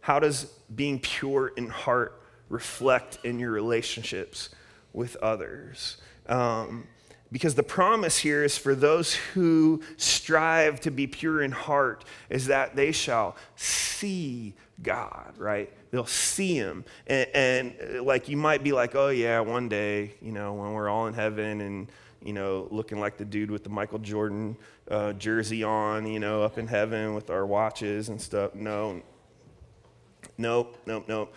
[0.00, 4.50] how does being pure in heart reflect in your relationships
[4.92, 5.96] with others?
[6.26, 6.86] Um,
[7.32, 12.46] because the promise here is for those who strive to be pure in heart, is
[12.46, 15.72] that they shall see God, right?
[15.90, 16.84] They'll see Him.
[17.06, 20.72] And, and, uh, like you might be like, oh, yeah, one day, you know, when
[20.72, 21.88] we're all in heaven and,
[22.22, 24.56] you know, looking like the dude with the Michael Jordan
[24.90, 28.54] uh, jersey on, you know, up in heaven with our watches and stuff.
[28.54, 29.00] No,
[30.36, 31.32] nope, nope, nope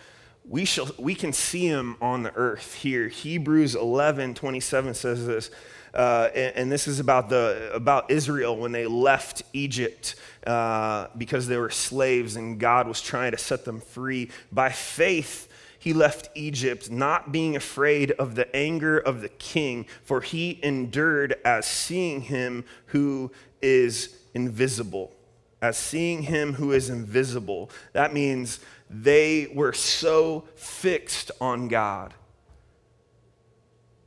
[0.46, 3.08] we, shall, we can see him on the earth here.
[3.08, 5.50] Hebrews 11 27 says this
[5.94, 10.16] uh, and, and, this is about, the, about Israel when they left Egypt
[10.46, 14.30] uh, because they were slaves and God was trying to set them free.
[14.50, 20.20] By faith, he left Egypt, not being afraid of the anger of the king, for
[20.20, 23.30] he endured as seeing him who
[23.62, 25.12] is invisible.
[25.62, 27.70] As seeing him who is invisible.
[27.92, 32.14] That means they were so fixed on God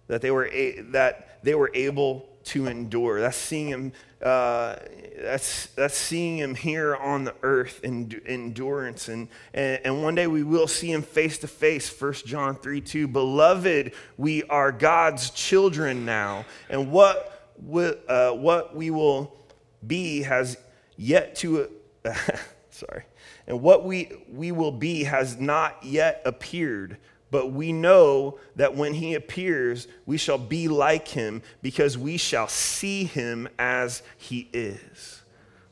[0.07, 0.49] that they were,
[0.91, 3.21] that they were able to endure.
[3.21, 3.91] That's seeing him.
[4.21, 4.75] Uh,
[5.17, 10.27] that's that's seeing him here on the earth in endurance, and, and and one day
[10.27, 11.87] we will see him face to face.
[11.87, 13.07] First John three two.
[13.07, 19.37] Beloved, we are God's children now, and what we, uh, what we will
[19.85, 20.57] be has
[20.97, 21.69] yet to.
[22.03, 22.13] Uh,
[22.71, 23.03] sorry,
[23.45, 26.97] and what we we will be has not yet appeared
[27.29, 32.47] but we know that when he appears, we shall be like him because we shall
[32.47, 35.21] see him as he is.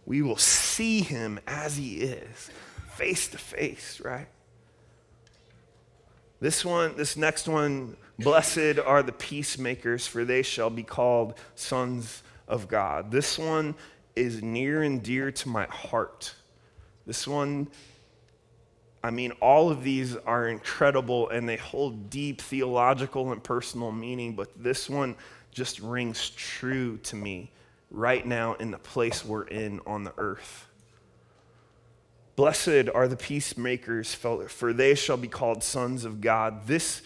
[0.06, 2.50] We will see him as he is,
[2.96, 4.28] face to face, right?
[6.40, 12.22] This one, this next one, blessed are the peacemakers, for they shall be called sons
[12.48, 13.12] of God.
[13.12, 13.76] This one
[14.16, 16.36] is near and dear to my heart.
[17.06, 17.70] This one
[19.06, 24.34] I mean, all of these are incredible and they hold deep theological and personal meaning,
[24.34, 25.16] but this one
[25.52, 27.52] just rings true to me
[27.92, 30.66] right now in the place we're in on the earth.
[32.36, 36.66] Blessed are the peacemakers, for they shall be called sons of God.
[36.66, 37.04] This,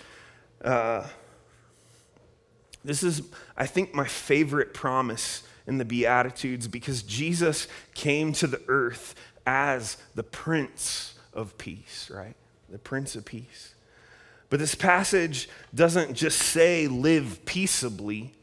[0.63, 1.05] uh,
[2.81, 3.23] this is,
[3.57, 9.97] I think, my favorite promise in the Beatitudes because Jesus came to the earth as
[10.15, 12.35] the Prince of Peace, right?
[12.69, 13.73] The Prince of Peace.
[14.49, 18.33] But this passage doesn't just say live peaceably,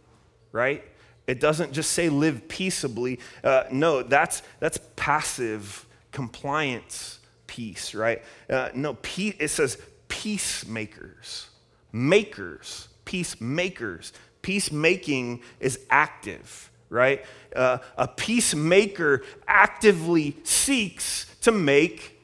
[0.52, 0.84] right?
[1.26, 3.18] It doesn't just say live peaceably.
[3.42, 8.22] Uh, no, that's, that's passive compliance peace, right?
[8.48, 9.78] Uh, no, it says
[10.08, 11.48] peacemakers,
[11.92, 14.12] makers, peacemakers.
[14.42, 17.24] Peacemaking is active, right?
[17.54, 22.15] Uh, a peacemaker actively seeks to make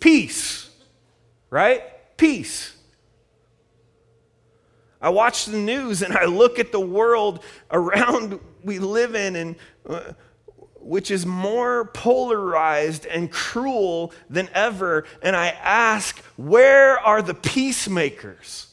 [0.00, 0.70] peace,
[1.50, 1.82] right?
[2.16, 2.74] Peace.
[5.00, 9.56] I watch the news and I look at the world around we live in and
[9.88, 10.12] uh,
[10.80, 18.66] which is more polarized and cruel than ever and I ask where are the peacemakers?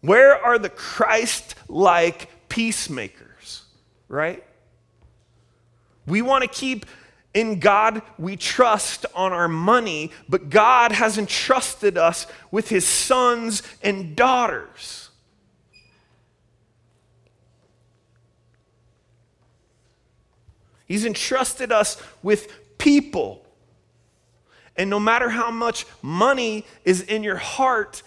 [0.00, 3.62] Where are the Christ-like peacemakers,
[4.06, 4.44] right?
[6.06, 6.84] We want to keep
[7.34, 13.62] in God we trust on our money, but God has entrusted us with his sons
[13.82, 15.10] and daughters.
[20.86, 23.44] He's entrusted us with people.
[24.76, 28.02] And no matter how much money is in your heart,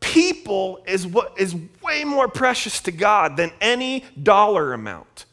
[0.00, 5.26] people is what is way more precious to God than any dollar amount.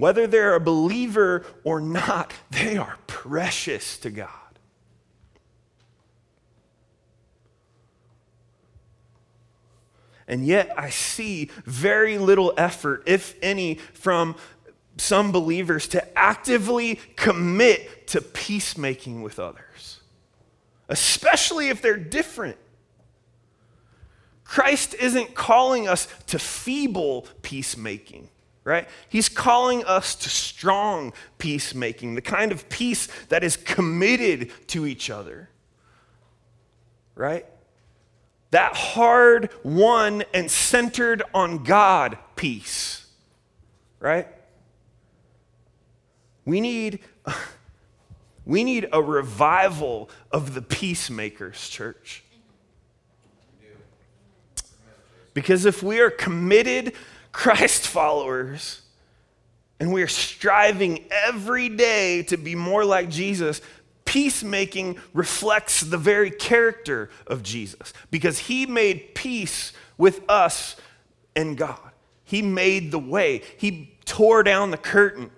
[0.00, 4.28] Whether they're a believer or not, they are precious to God.
[10.26, 14.36] And yet, I see very little effort, if any, from
[14.96, 20.00] some believers to actively commit to peacemaking with others,
[20.88, 22.56] especially if they're different.
[24.44, 28.30] Christ isn't calling us to feeble peacemaking
[28.64, 28.88] right?
[29.08, 35.10] He's calling us to strong peacemaking, the kind of peace that is committed to each
[35.10, 35.48] other,
[37.14, 37.46] right?
[38.50, 43.06] That hard won and centered on God peace,
[43.98, 44.28] right?
[46.44, 47.00] We need,
[48.44, 52.24] we need a revival of the peacemakers, church.
[55.32, 56.92] Because if we are committed
[57.32, 58.82] Christ followers
[59.80, 63.62] and we are striving every day to be more like Jesus,
[64.04, 70.76] peacemaking reflects the very character of Jesus because he made peace with us
[71.34, 71.78] and God.
[72.24, 75.30] He made the way, he tore down the curtain.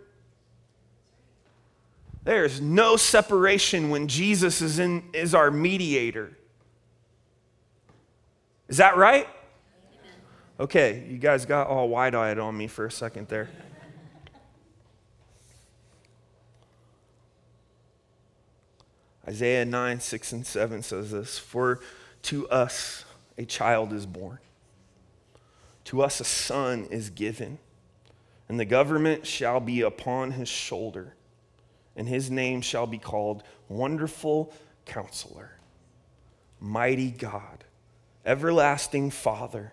[2.25, 6.37] There's no separation when Jesus is, in, is our mediator.
[8.69, 9.27] Is that right?
[10.61, 13.51] Okay, you guys got all wide eyed on me for a second there.
[19.27, 21.81] Isaiah 9, 6, and 7 says this For
[22.23, 23.05] to us
[23.39, 24.39] a child is born,
[25.85, 27.59] to us a son is given
[28.53, 31.15] and the government shall be upon his shoulder,
[31.97, 34.53] and his name shall be called Wonderful
[34.85, 35.53] Counselor,
[36.61, 37.65] Mighty God,
[38.27, 39.73] Everlasting Father,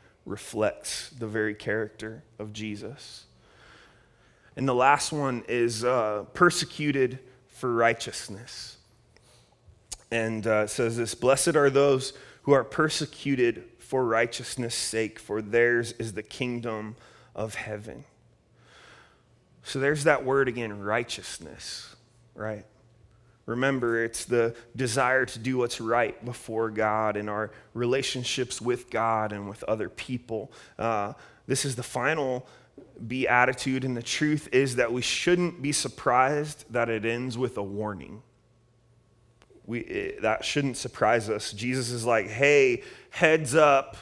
[0.25, 3.25] reflects the very character of Jesus.
[4.55, 8.77] And the last one is uh, persecuted for righteousness
[10.11, 12.13] and uh, says this Blessed are those
[12.43, 16.95] who are persecuted for righteousness' sake, for theirs is the kingdom
[17.35, 18.03] of heaven.
[19.63, 21.95] So there's that word again righteousness,
[22.35, 22.65] right?
[23.51, 29.31] Remember, it's the desire to do what's right before God in our relationships with God
[29.31, 30.51] and with other people.
[30.77, 31.13] Uh,
[31.47, 32.47] this is the final
[33.07, 37.63] beatitude, and the truth is that we shouldn't be surprised that it ends with a
[37.63, 38.21] warning
[39.65, 41.53] we, it, that shouldn't surprise us.
[41.53, 43.95] Jesus is like, hey, heads up.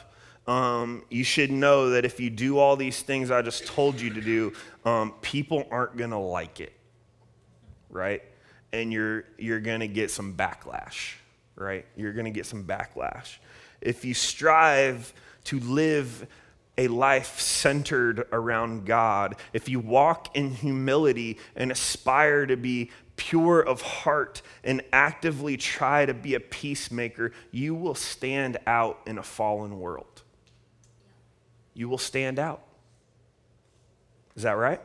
[0.46, 4.12] Um, you should know that if you do all these things I just told you
[4.14, 4.52] to do,
[4.84, 6.72] um, people aren't going to like it,
[7.88, 8.22] right?
[8.72, 11.14] And you're, you're going to get some backlash,
[11.56, 11.84] right?
[11.96, 13.36] You're going to get some backlash.
[13.80, 15.12] If you strive
[15.44, 16.26] to live
[16.78, 23.60] a life centered around God, if you walk in humility and aspire to be pure
[23.60, 29.22] of heart and actively try to be a peacemaker, you will stand out in a
[29.22, 30.22] fallen world.
[31.74, 32.62] You will stand out.
[34.36, 34.80] Is that right?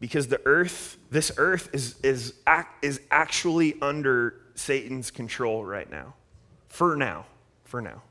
[0.00, 2.34] Because the earth, this earth is, is,
[2.82, 6.14] is actually under Satan's control right now.
[6.68, 7.26] For now.
[7.64, 8.02] For now.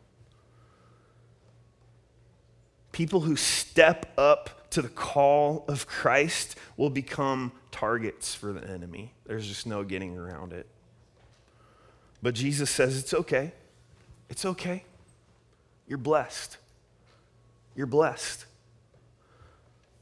[2.92, 9.14] People who step up to the call of Christ will become targets for the enemy.
[9.26, 10.68] There's just no getting around it.
[12.22, 13.54] But Jesus says it's okay.
[14.30, 14.84] It's okay.
[15.88, 16.58] You're blessed.
[17.76, 18.46] You're blessed.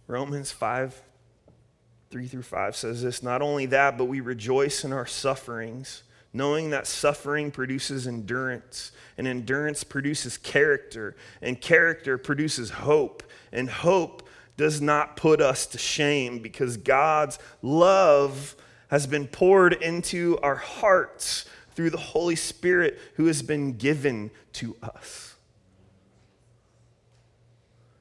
[0.08, 1.02] Romans 5,
[2.10, 6.03] 3 through 5 says this Not only that, but we rejoice in our sufferings,
[6.34, 14.28] knowing that suffering produces endurance, and endurance produces character, and character produces hope, and hope
[14.55, 18.55] does not put us to shame because God's love
[18.89, 21.45] has been poured into our hearts
[21.76, 25.36] through the Holy Spirit who has been given to us.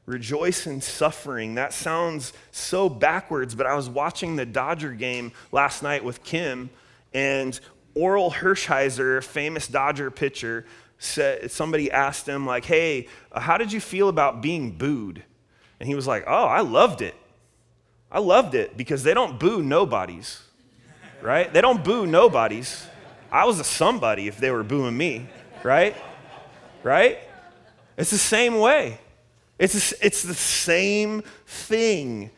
[0.06, 1.56] Rejoice in suffering.
[1.56, 6.70] That sounds so backwards, but I was watching the Dodger game last night with Kim,
[7.12, 7.58] and
[7.96, 10.64] Orel Hershiser, famous Dodger pitcher,
[10.98, 15.24] said somebody asked him, like, hey, uh, how did you feel about being booed?
[15.78, 17.14] And he was like, Oh, I loved it.
[18.10, 20.40] I loved it because they don't boo nobodies,
[21.20, 21.52] right?
[21.52, 22.86] They don't boo nobodies.
[23.32, 25.28] I was a somebody if they were booing me,
[25.64, 25.96] right?
[26.82, 27.18] Right?
[27.96, 29.00] It's the same way.
[29.58, 32.30] It's, it's the same thing.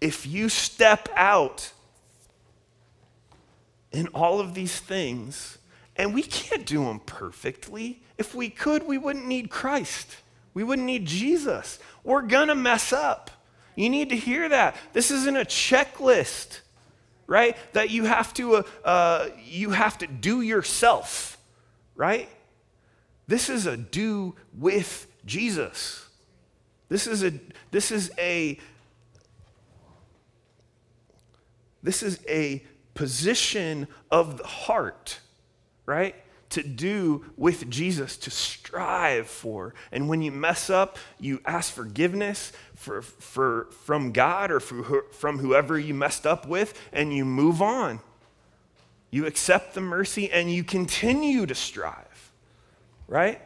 [0.00, 1.72] If you step out
[3.92, 5.58] in all of these things,
[5.96, 8.02] and we can't do them perfectly.
[8.18, 10.16] If we could, we wouldn't need Christ.
[10.54, 11.78] We wouldn't need Jesus.
[12.04, 13.30] We're going to mess up.
[13.74, 14.76] You need to hear that.
[14.92, 16.60] This isn't a checklist,
[17.26, 17.56] right?
[17.72, 21.38] That you have to, uh, uh, you have to do yourself,
[21.94, 22.28] right?
[23.28, 26.08] This is a do with Jesus.
[26.88, 27.32] This is a,
[27.70, 28.58] this is a,
[31.82, 32.64] this is a
[32.94, 35.18] position of the heart,
[35.84, 36.14] right?
[36.50, 39.74] to do with Jesus, to strive for.
[39.92, 45.78] And when you mess up, you ask forgiveness for, for, from God or from whoever
[45.78, 48.00] you messed up with, and you move on.
[49.10, 52.05] You accept the mercy and you continue to strive,
[53.08, 53.40] right?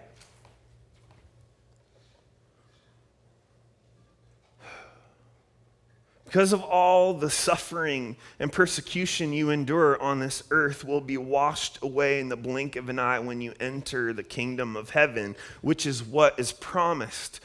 [6.30, 11.80] Because of all the suffering and persecution you endure on this earth will be washed
[11.82, 15.86] away in the blink of an eye when you enter the kingdom of heaven, which
[15.86, 17.40] is what is promised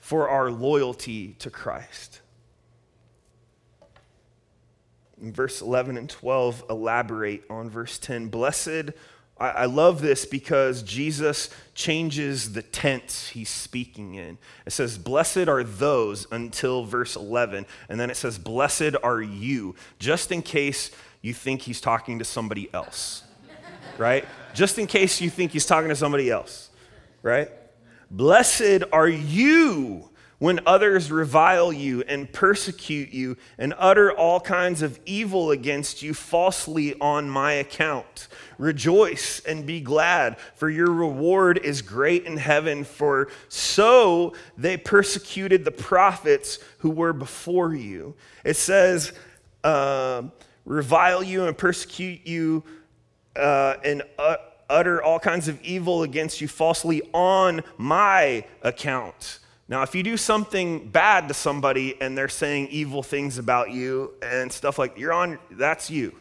[0.00, 2.22] for our loyalty to Christ.
[5.22, 8.30] In verse 11 and 12 elaborate on verse 10.
[8.30, 8.90] Blessed
[9.38, 14.38] I, I love this because Jesus changes the tense he's speaking in.
[14.66, 17.66] It says, Blessed are those until verse 11.
[17.88, 22.24] And then it says, Blessed are you, just in case you think he's talking to
[22.24, 23.24] somebody else,
[23.98, 24.24] right?
[24.54, 26.70] Just in case you think he's talking to somebody else,
[27.22, 27.50] right?
[28.10, 30.10] Blessed are you
[30.44, 36.12] when others revile you and persecute you and utter all kinds of evil against you
[36.12, 38.28] falsely on my account.
[38.58, 45.64] Rejoice and be glad, for your reward is great in heaven, for so they persecuted
[45.64, 48.14] the prophets who were before you.
[48.44, 49.14] It says,
[49.64, 50.24] uh,
[50.66, 52.64] revile you and persecute you
[53.34, 54.02] uh, and
[54.68, 59.38] utter all kinds of evil against you falsely on my account.
[59.66, 64.12] Now, if you do something bad to somebody and they're saying evil things about you
[64.22, 66.14] and stuff like you're on, that's you,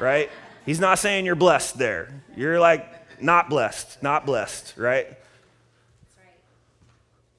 [0.00, 0.28] right?
[0.66, 2.22] He's not saying you're blessed there.
[2.36, 5.06] You're like not blessed, not blessed, right?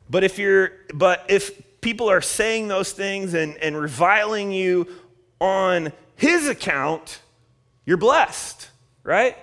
[0.09, 4.87] But if you're, but if people are saying those things and, and reviling you
[5.39, 7.19] on his account,
[7.85, 8.69] you're blessed,
[9.03, 9.37] right?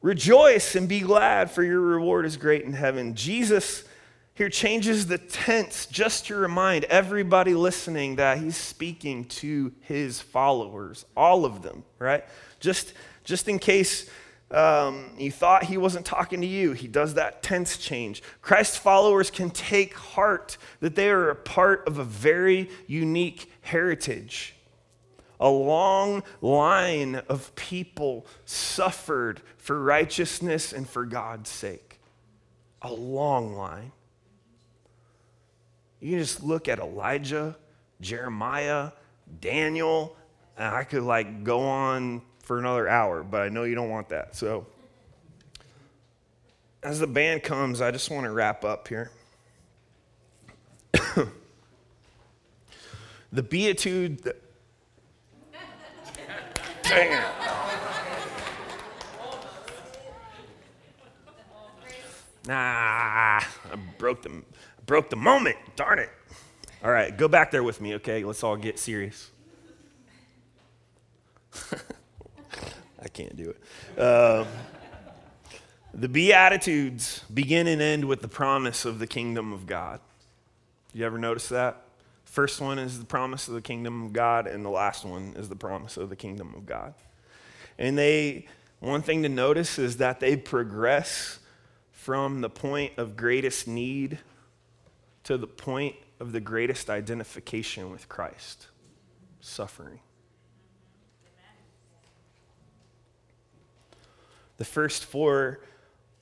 [0.00, 3.14] Rejoice and be glad, for your reward is great in heaven.
[3.14, 3.84] Jesus
[4.38, 11.04] here changes the tense just to remind everybody listening that he's speaking to his followers,
[11.16, 12.24] all of them, right?
[12.60, 12.92] Just,
[13.24, 14.08] just in case
[14.52, 18.22] um, you thought he wasn't talking to you, he does that tense change.
[18.40, 24.54] Christ's followers can take heart that they are a part of a very unique heritage.
[25.40, 31.98] A long line of people suffered for righteousness and for God's sake.
[32.82, 33.90] A long line.
[36.00, 37.56] You can just look at Elijah,
[38.00, 38.92] Jeremiah,
[39.40, 40.16] Daniel,
[40.56, 44.08] and I could like go on for another hour, but I know you don't want
[44.10, 44.36] that.
[44.36, 44.66] So,
[46.82, 49.10] as the band comes, I just want to wrap up here.
[53.32, 54.22] the beatitude.
[54.22, 54.40] That...
[56.82, 57.24] Dang it.
[62.46, 64.42] Nah, I broke the
[64.88, 65.56] broke the moment.
[65.76, 66.10] Darn it.
[66.82, 68.24] All right, go back there with me, okay?
[68.24, 69.30] Let's all get serious.
[73.00, 73.62] I can't do it.
[74.00, 74.46] Uh,
[75.92, 80.00] the Beatitudes begin and end with the promise of the kingdom of God.
[80.94, 81.82] You ever notice that?
[82.24, 85.50] First one is the promise of the kingdom of God, and the last one is
[85.50, 86.94] the promise of the kingdom of God.
[87.78, 88.46] And they,
[88.80, 91.40] one thing to notice is that they progress
[91.92, 94.18] from the point of greatest need
[95.28, 98.68] to the point of the greatest identification with Christ
[99.42, 100.00] suffering.
[104.56, 105.60] The first four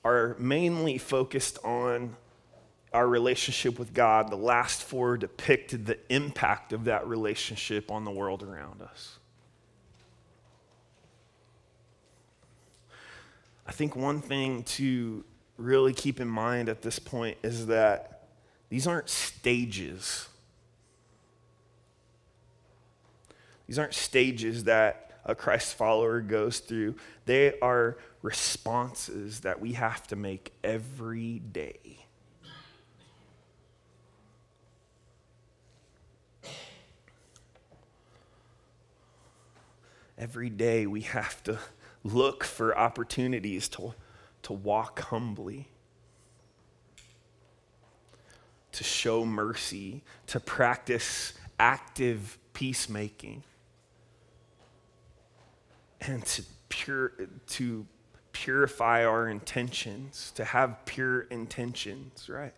[0.04, 2.16] are mainly focused on
[2.92, 4.28] our relationship with God.
[4.28, 9.20] The last four depicted the impact of that relationship on the world around us.
[13.68, 15.24] I think one thing to
[15.58, 18.15] really keep in mind at this point is that
[18.76, 20.28] these aren't stages.
[23.66, 26.96] These aren't stages that a Christ follower goes through.
[27.24, 32.04] They are responses that we have to make every day.
[40.18, 41.58] Every day we have to
[42.04, 43.94] look for opportunities to,
[44.42, 45.68] to walk humbly
[48.76, 53.42] to show mercy, to practice active peacemaking,
[56.02, 57.12] and to, pure,
[57.46, 57.86] to
[58.32, 62.52] purify our intentions, to have pure intentions, right?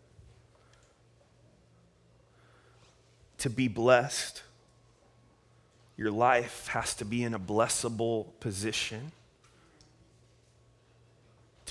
[3.39, 4.43] To be blessed.
[5.97, 9.13] Your life has to be in a blessable position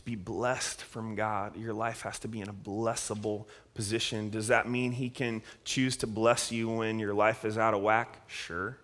[0.07, 4.29] be blessed from God, your life has to be in a blessable position.
[4.29, 7.81] Does that mean He can choose to bless you when your life is out of
[7.81, 8.21] whack?
[8.25, 8.77] Sure.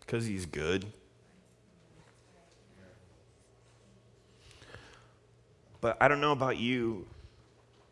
[0.00, 0.84] Because He's good.
[5.80, 7.06] But I don't know about you,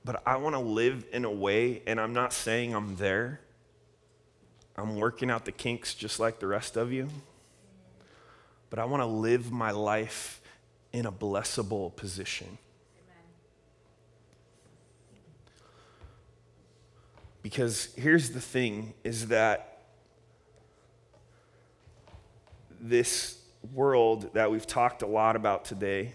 [0.04, 3.38] but I want to live in a way, and I'm not saying I'm there.
[4.76, 7.08] I'm working out the kinks just like the rest of you.
[8.70, 10.40] But I want to live my life
[10.92, 12.58] in a blessable position.
[17.42, 19.78] Because here's the thing is that
[22.80, 23.38] this
[23.72, 26.12] world that we've talked a lot about today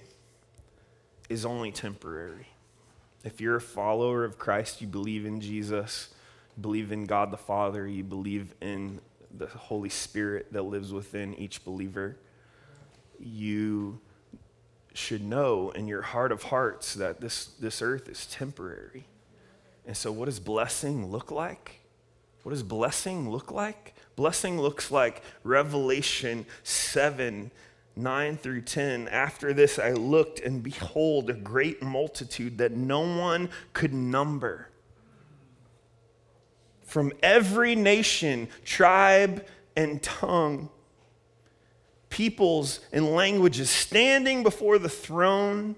[1.29, 2.47] is only temporary.
[3.23, 6.13] If you're a follower of Christ, you believe in Jesus,
[6.59, 8.99] believe in God the Father, you believe in
[9.35, 12.17] the Holy Spirit that lives within each believer,
[13.19, 13.99] you
[14.93, 19.05] should know in your heart of hearts that this, this earth is temporary.
[19.85, 21.81] And so, what does blessing look like?
[22.43, 23.93] What does blessing look like?
[24.15, 27.51] Blessing looks like Revelation 7
[27.95, 29.07] 9 through 10.
[29.07, 34.69] After this, I looked, and behold, a great multitude that no one could number.
[36.81, 40.69] From every nation, tribe, and tongue,
[42.13, 45.75] peoples and languages standing before the throne,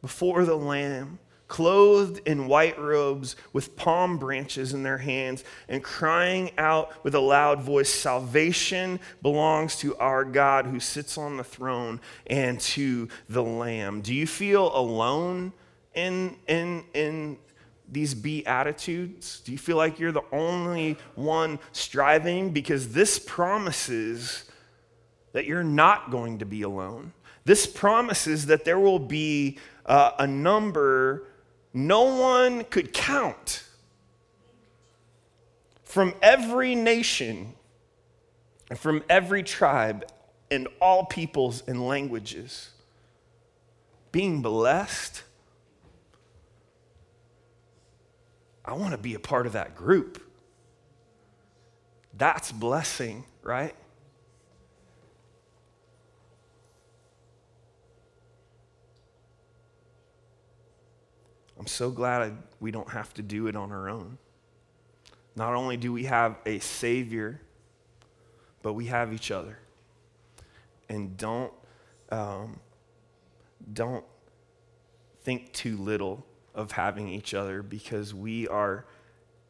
[0.00, 6.52] before the Lamb clothed in white robes with palm branches in their hands and crying
[6.56, 12.00] out with a loud voice Salvation belongs to our God who sits on the throne
[12.28, 14.02] and to the Lamb.
[14.02, 15.52] Do you feel alone
[15.94, 17.38] in, in, in
[17.90, 19.40] these beatitudes?
[19.40, 22.50] Do you feel like you're the only one striving?
[22.50, 24.44] Because this promises
[25.38, 27.12] that you're not going to be alone.
[27.44, 31.28] This promises that there will be uh, a number
[31.72, 33.62] no one could count
[35.84, 37.54] from every nation
[38.68, 40.10] and from every tribe
[40.50, 42.70] and all peoples and languages
[44.10, 45.22] being blessed.
[48.64, 50.20] I want to be a part of that group.
[52.14, 53.76] That's blessing, right?
[61.70, 64.18] So glad we don't have to do it on our own.
[65.36, 67.40] Not only do we have a Savior,
[68.62, 69.58] but we have each other.
[70.88, 71.52] And don't,
[72.10, 72.58] um,
[73.72, 74.04] don't
[75.22, 78.84] think too little of having each other because we are,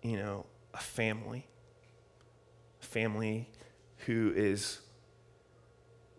[0.02, 0.44] you know,
[0.74, 1.46] a family.
[2.82, 3.48] A family
[4.06, 4.80] who is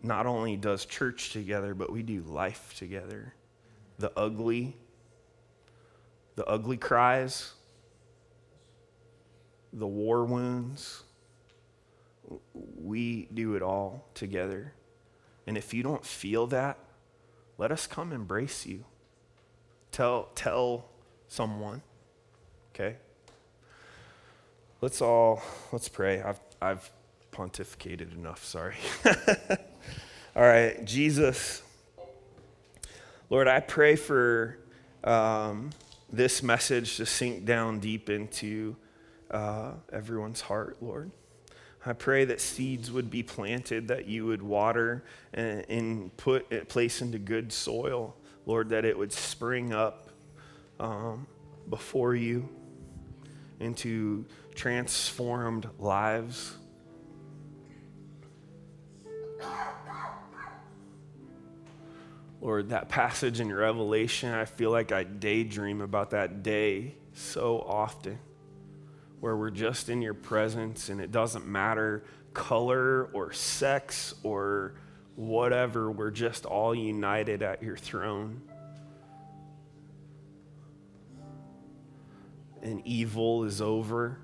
[0.02, 3.34] not only does church together, but we do life together.
[3.98, 4.76] The ugly
[6.36, 7.52] the ugly cries,
[9.72, 11.02] the war wounds.
[12.52, 14.72] We do it all together.
[15.46, 16.78] And if you don't feel that,
[17.58, 18.84] let us come embrace you.
[19.92, 20.86] Tell, tell
[21.28, 21.82] someone,
[22.74, 22.96] okay?
[24.80, 26.22] Let's all, let's pray.
[26.22, 26.90] I've, I've
[27.32, 28.76] pontificated enough, sorry.
[30.36, 31.62] all right, Jesus,
[33.28, 34.58] Lord, I pray for
[35.04, 35.70] um,
[36.12, 38.76] this message to sink down deep into
[39.30, 41.10] uh, everyone's heart, Lord.
[41.86, 47.00] I pray that seeds would be planted, that you would water and, and put place
[47.00, 50.10] into good soil, Lord, that it would spring up
[50.78, 51.26] um,
[51.68, 52.48] before you
[53.60, 56.56] into transformed lives.
[62.40, 68.18] Lord, that passage in Revelation, I feel like I daydream about that day so often
[69.20, 74.74] where we're just in your presence and it doesn't matter color or sex or
[75.16, 78.40] whatever, we're just all united at your throne.
[82.62, 84.18] And evil is over,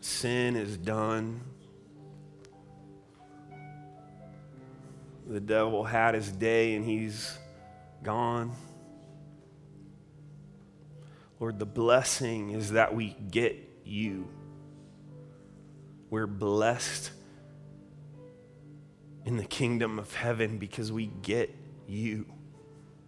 [0.00, 1.40] sin is done.
[5.26, 7.36] The devil had his day and he's
[8.02, 8.52] gone.
[11.40, 14.28] Lord, the blessing is that we get you.
[16.08, 17.10] We're blessed
[19.24, 21.54] in the kingdom of heaven because we get
[21.88, 22.26] you.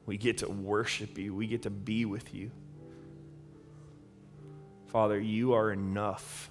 [0.04, 1.34] We get to worship you.
[1.34, 2.50] We get to be with you.
[4.88, 6.50] Father, you are enough.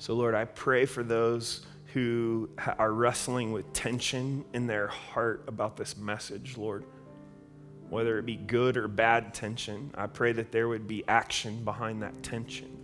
[0.00, 2.48] So, Lord, I pray for those who
[2.78, 6.86] are wrestling with tension in their heart about this message, Lord.
[7.90, 12.02] Whether it be good or bad tension, I pray that there would be action behind
[12.02, 12.78] that tension.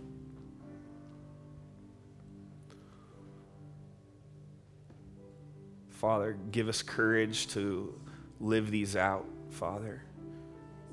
[5.89, 7.99] Father, give us courage to
[8.39, 10.03] live these out, Father.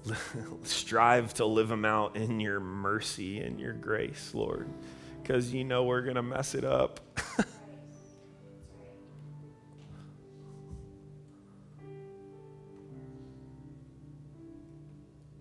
[0.63, 4.71] Strive to live them out in your mercy and your grace, Lord
[5.25, 7.01] because you know we're going to mess it up.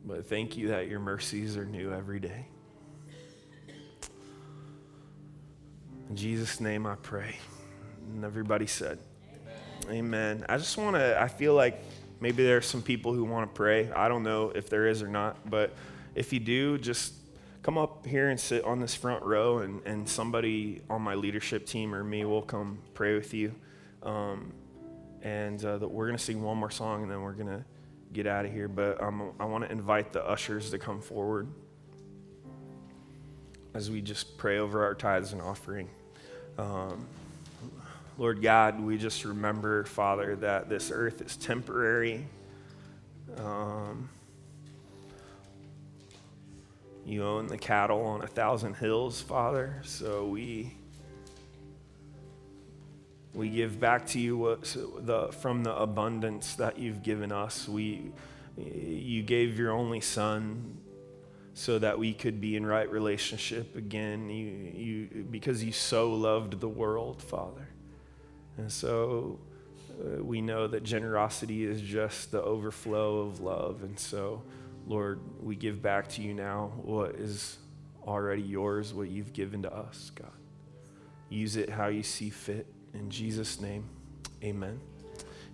[0.05, 2.47] but thank you that your mercies are new every day.
[6.09, 7.35] In Jesus' name I pray.
[8.13, 8.99] And everybody said,
[9.89, 9.97] Amen.
[9.97, 10.45] Amen.
[10.47, 11.83] I just want to, I feel like
[12.21, 13.91] maybe there are some people who want to pray.
[13.91, 15.73] I don't know if there is or not, but
[16.15, 17.15] if you do, just
[17.63, 21.65] come up here and sit on this front row, and, and somebody on my leadership
[21.65, 23.55] team or me will come pray with you.
[24.03, 24.53] Um,
[25.21, 27.63] and uh, the, we're going to sing one more song, and then we're going to
[28.11, 28.67] get out of here.
[28.67, 31.47] But um, I want to invite the ushers to come forward
[33.73, 35.89] as we just pray over our tithes and offering.
[36.57, 37.07] Um,
[38.17, 42.27] Lord God, we just remember, Father, that this earth is temporary.
[43.37, 44.09] Um,
[47.05, 49.81] you own the cattle on a thousand hills, Father.
[49.83, 50.75] So we
[53.33, 54.61] we give back to you what,
[54.99, 57.67] the, from the abundance that you've given us.
[57.67, 58.11] We,
[58.55, 60.77] you gave your only Son
[61.55, 64.29] so that we could be in right relationship again.
[64.29, 67.67] You, you, because you so loved the world, Father.
[68.57, 69.39] And so
[69.99, 73.81] uh, we know that generosity is just the overflow of love.
[73.83, 74.43] And so
[74.85, 77.57] Lord, we give back to you now what is
[78.05, 80.31] already yours, what you've given to us, God.
[81.29, 82.67] Use it how you see fit.
[82.93, 83.89] In Jesus' name,
[84.43, 84.79] amen.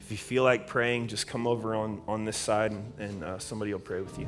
[0.02, 3.40] If you feel like praying, just come over on, on this side and, and uh,
[3.40, 4.26] somebody will pray with you.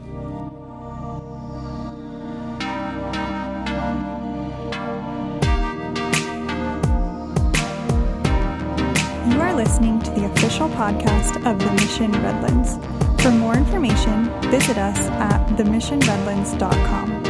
[9.28, 13.01] You are listening to the official podcast of the Mission Redlands.
[13.22, 17.21] For more information, visit us at themissionredlands.com.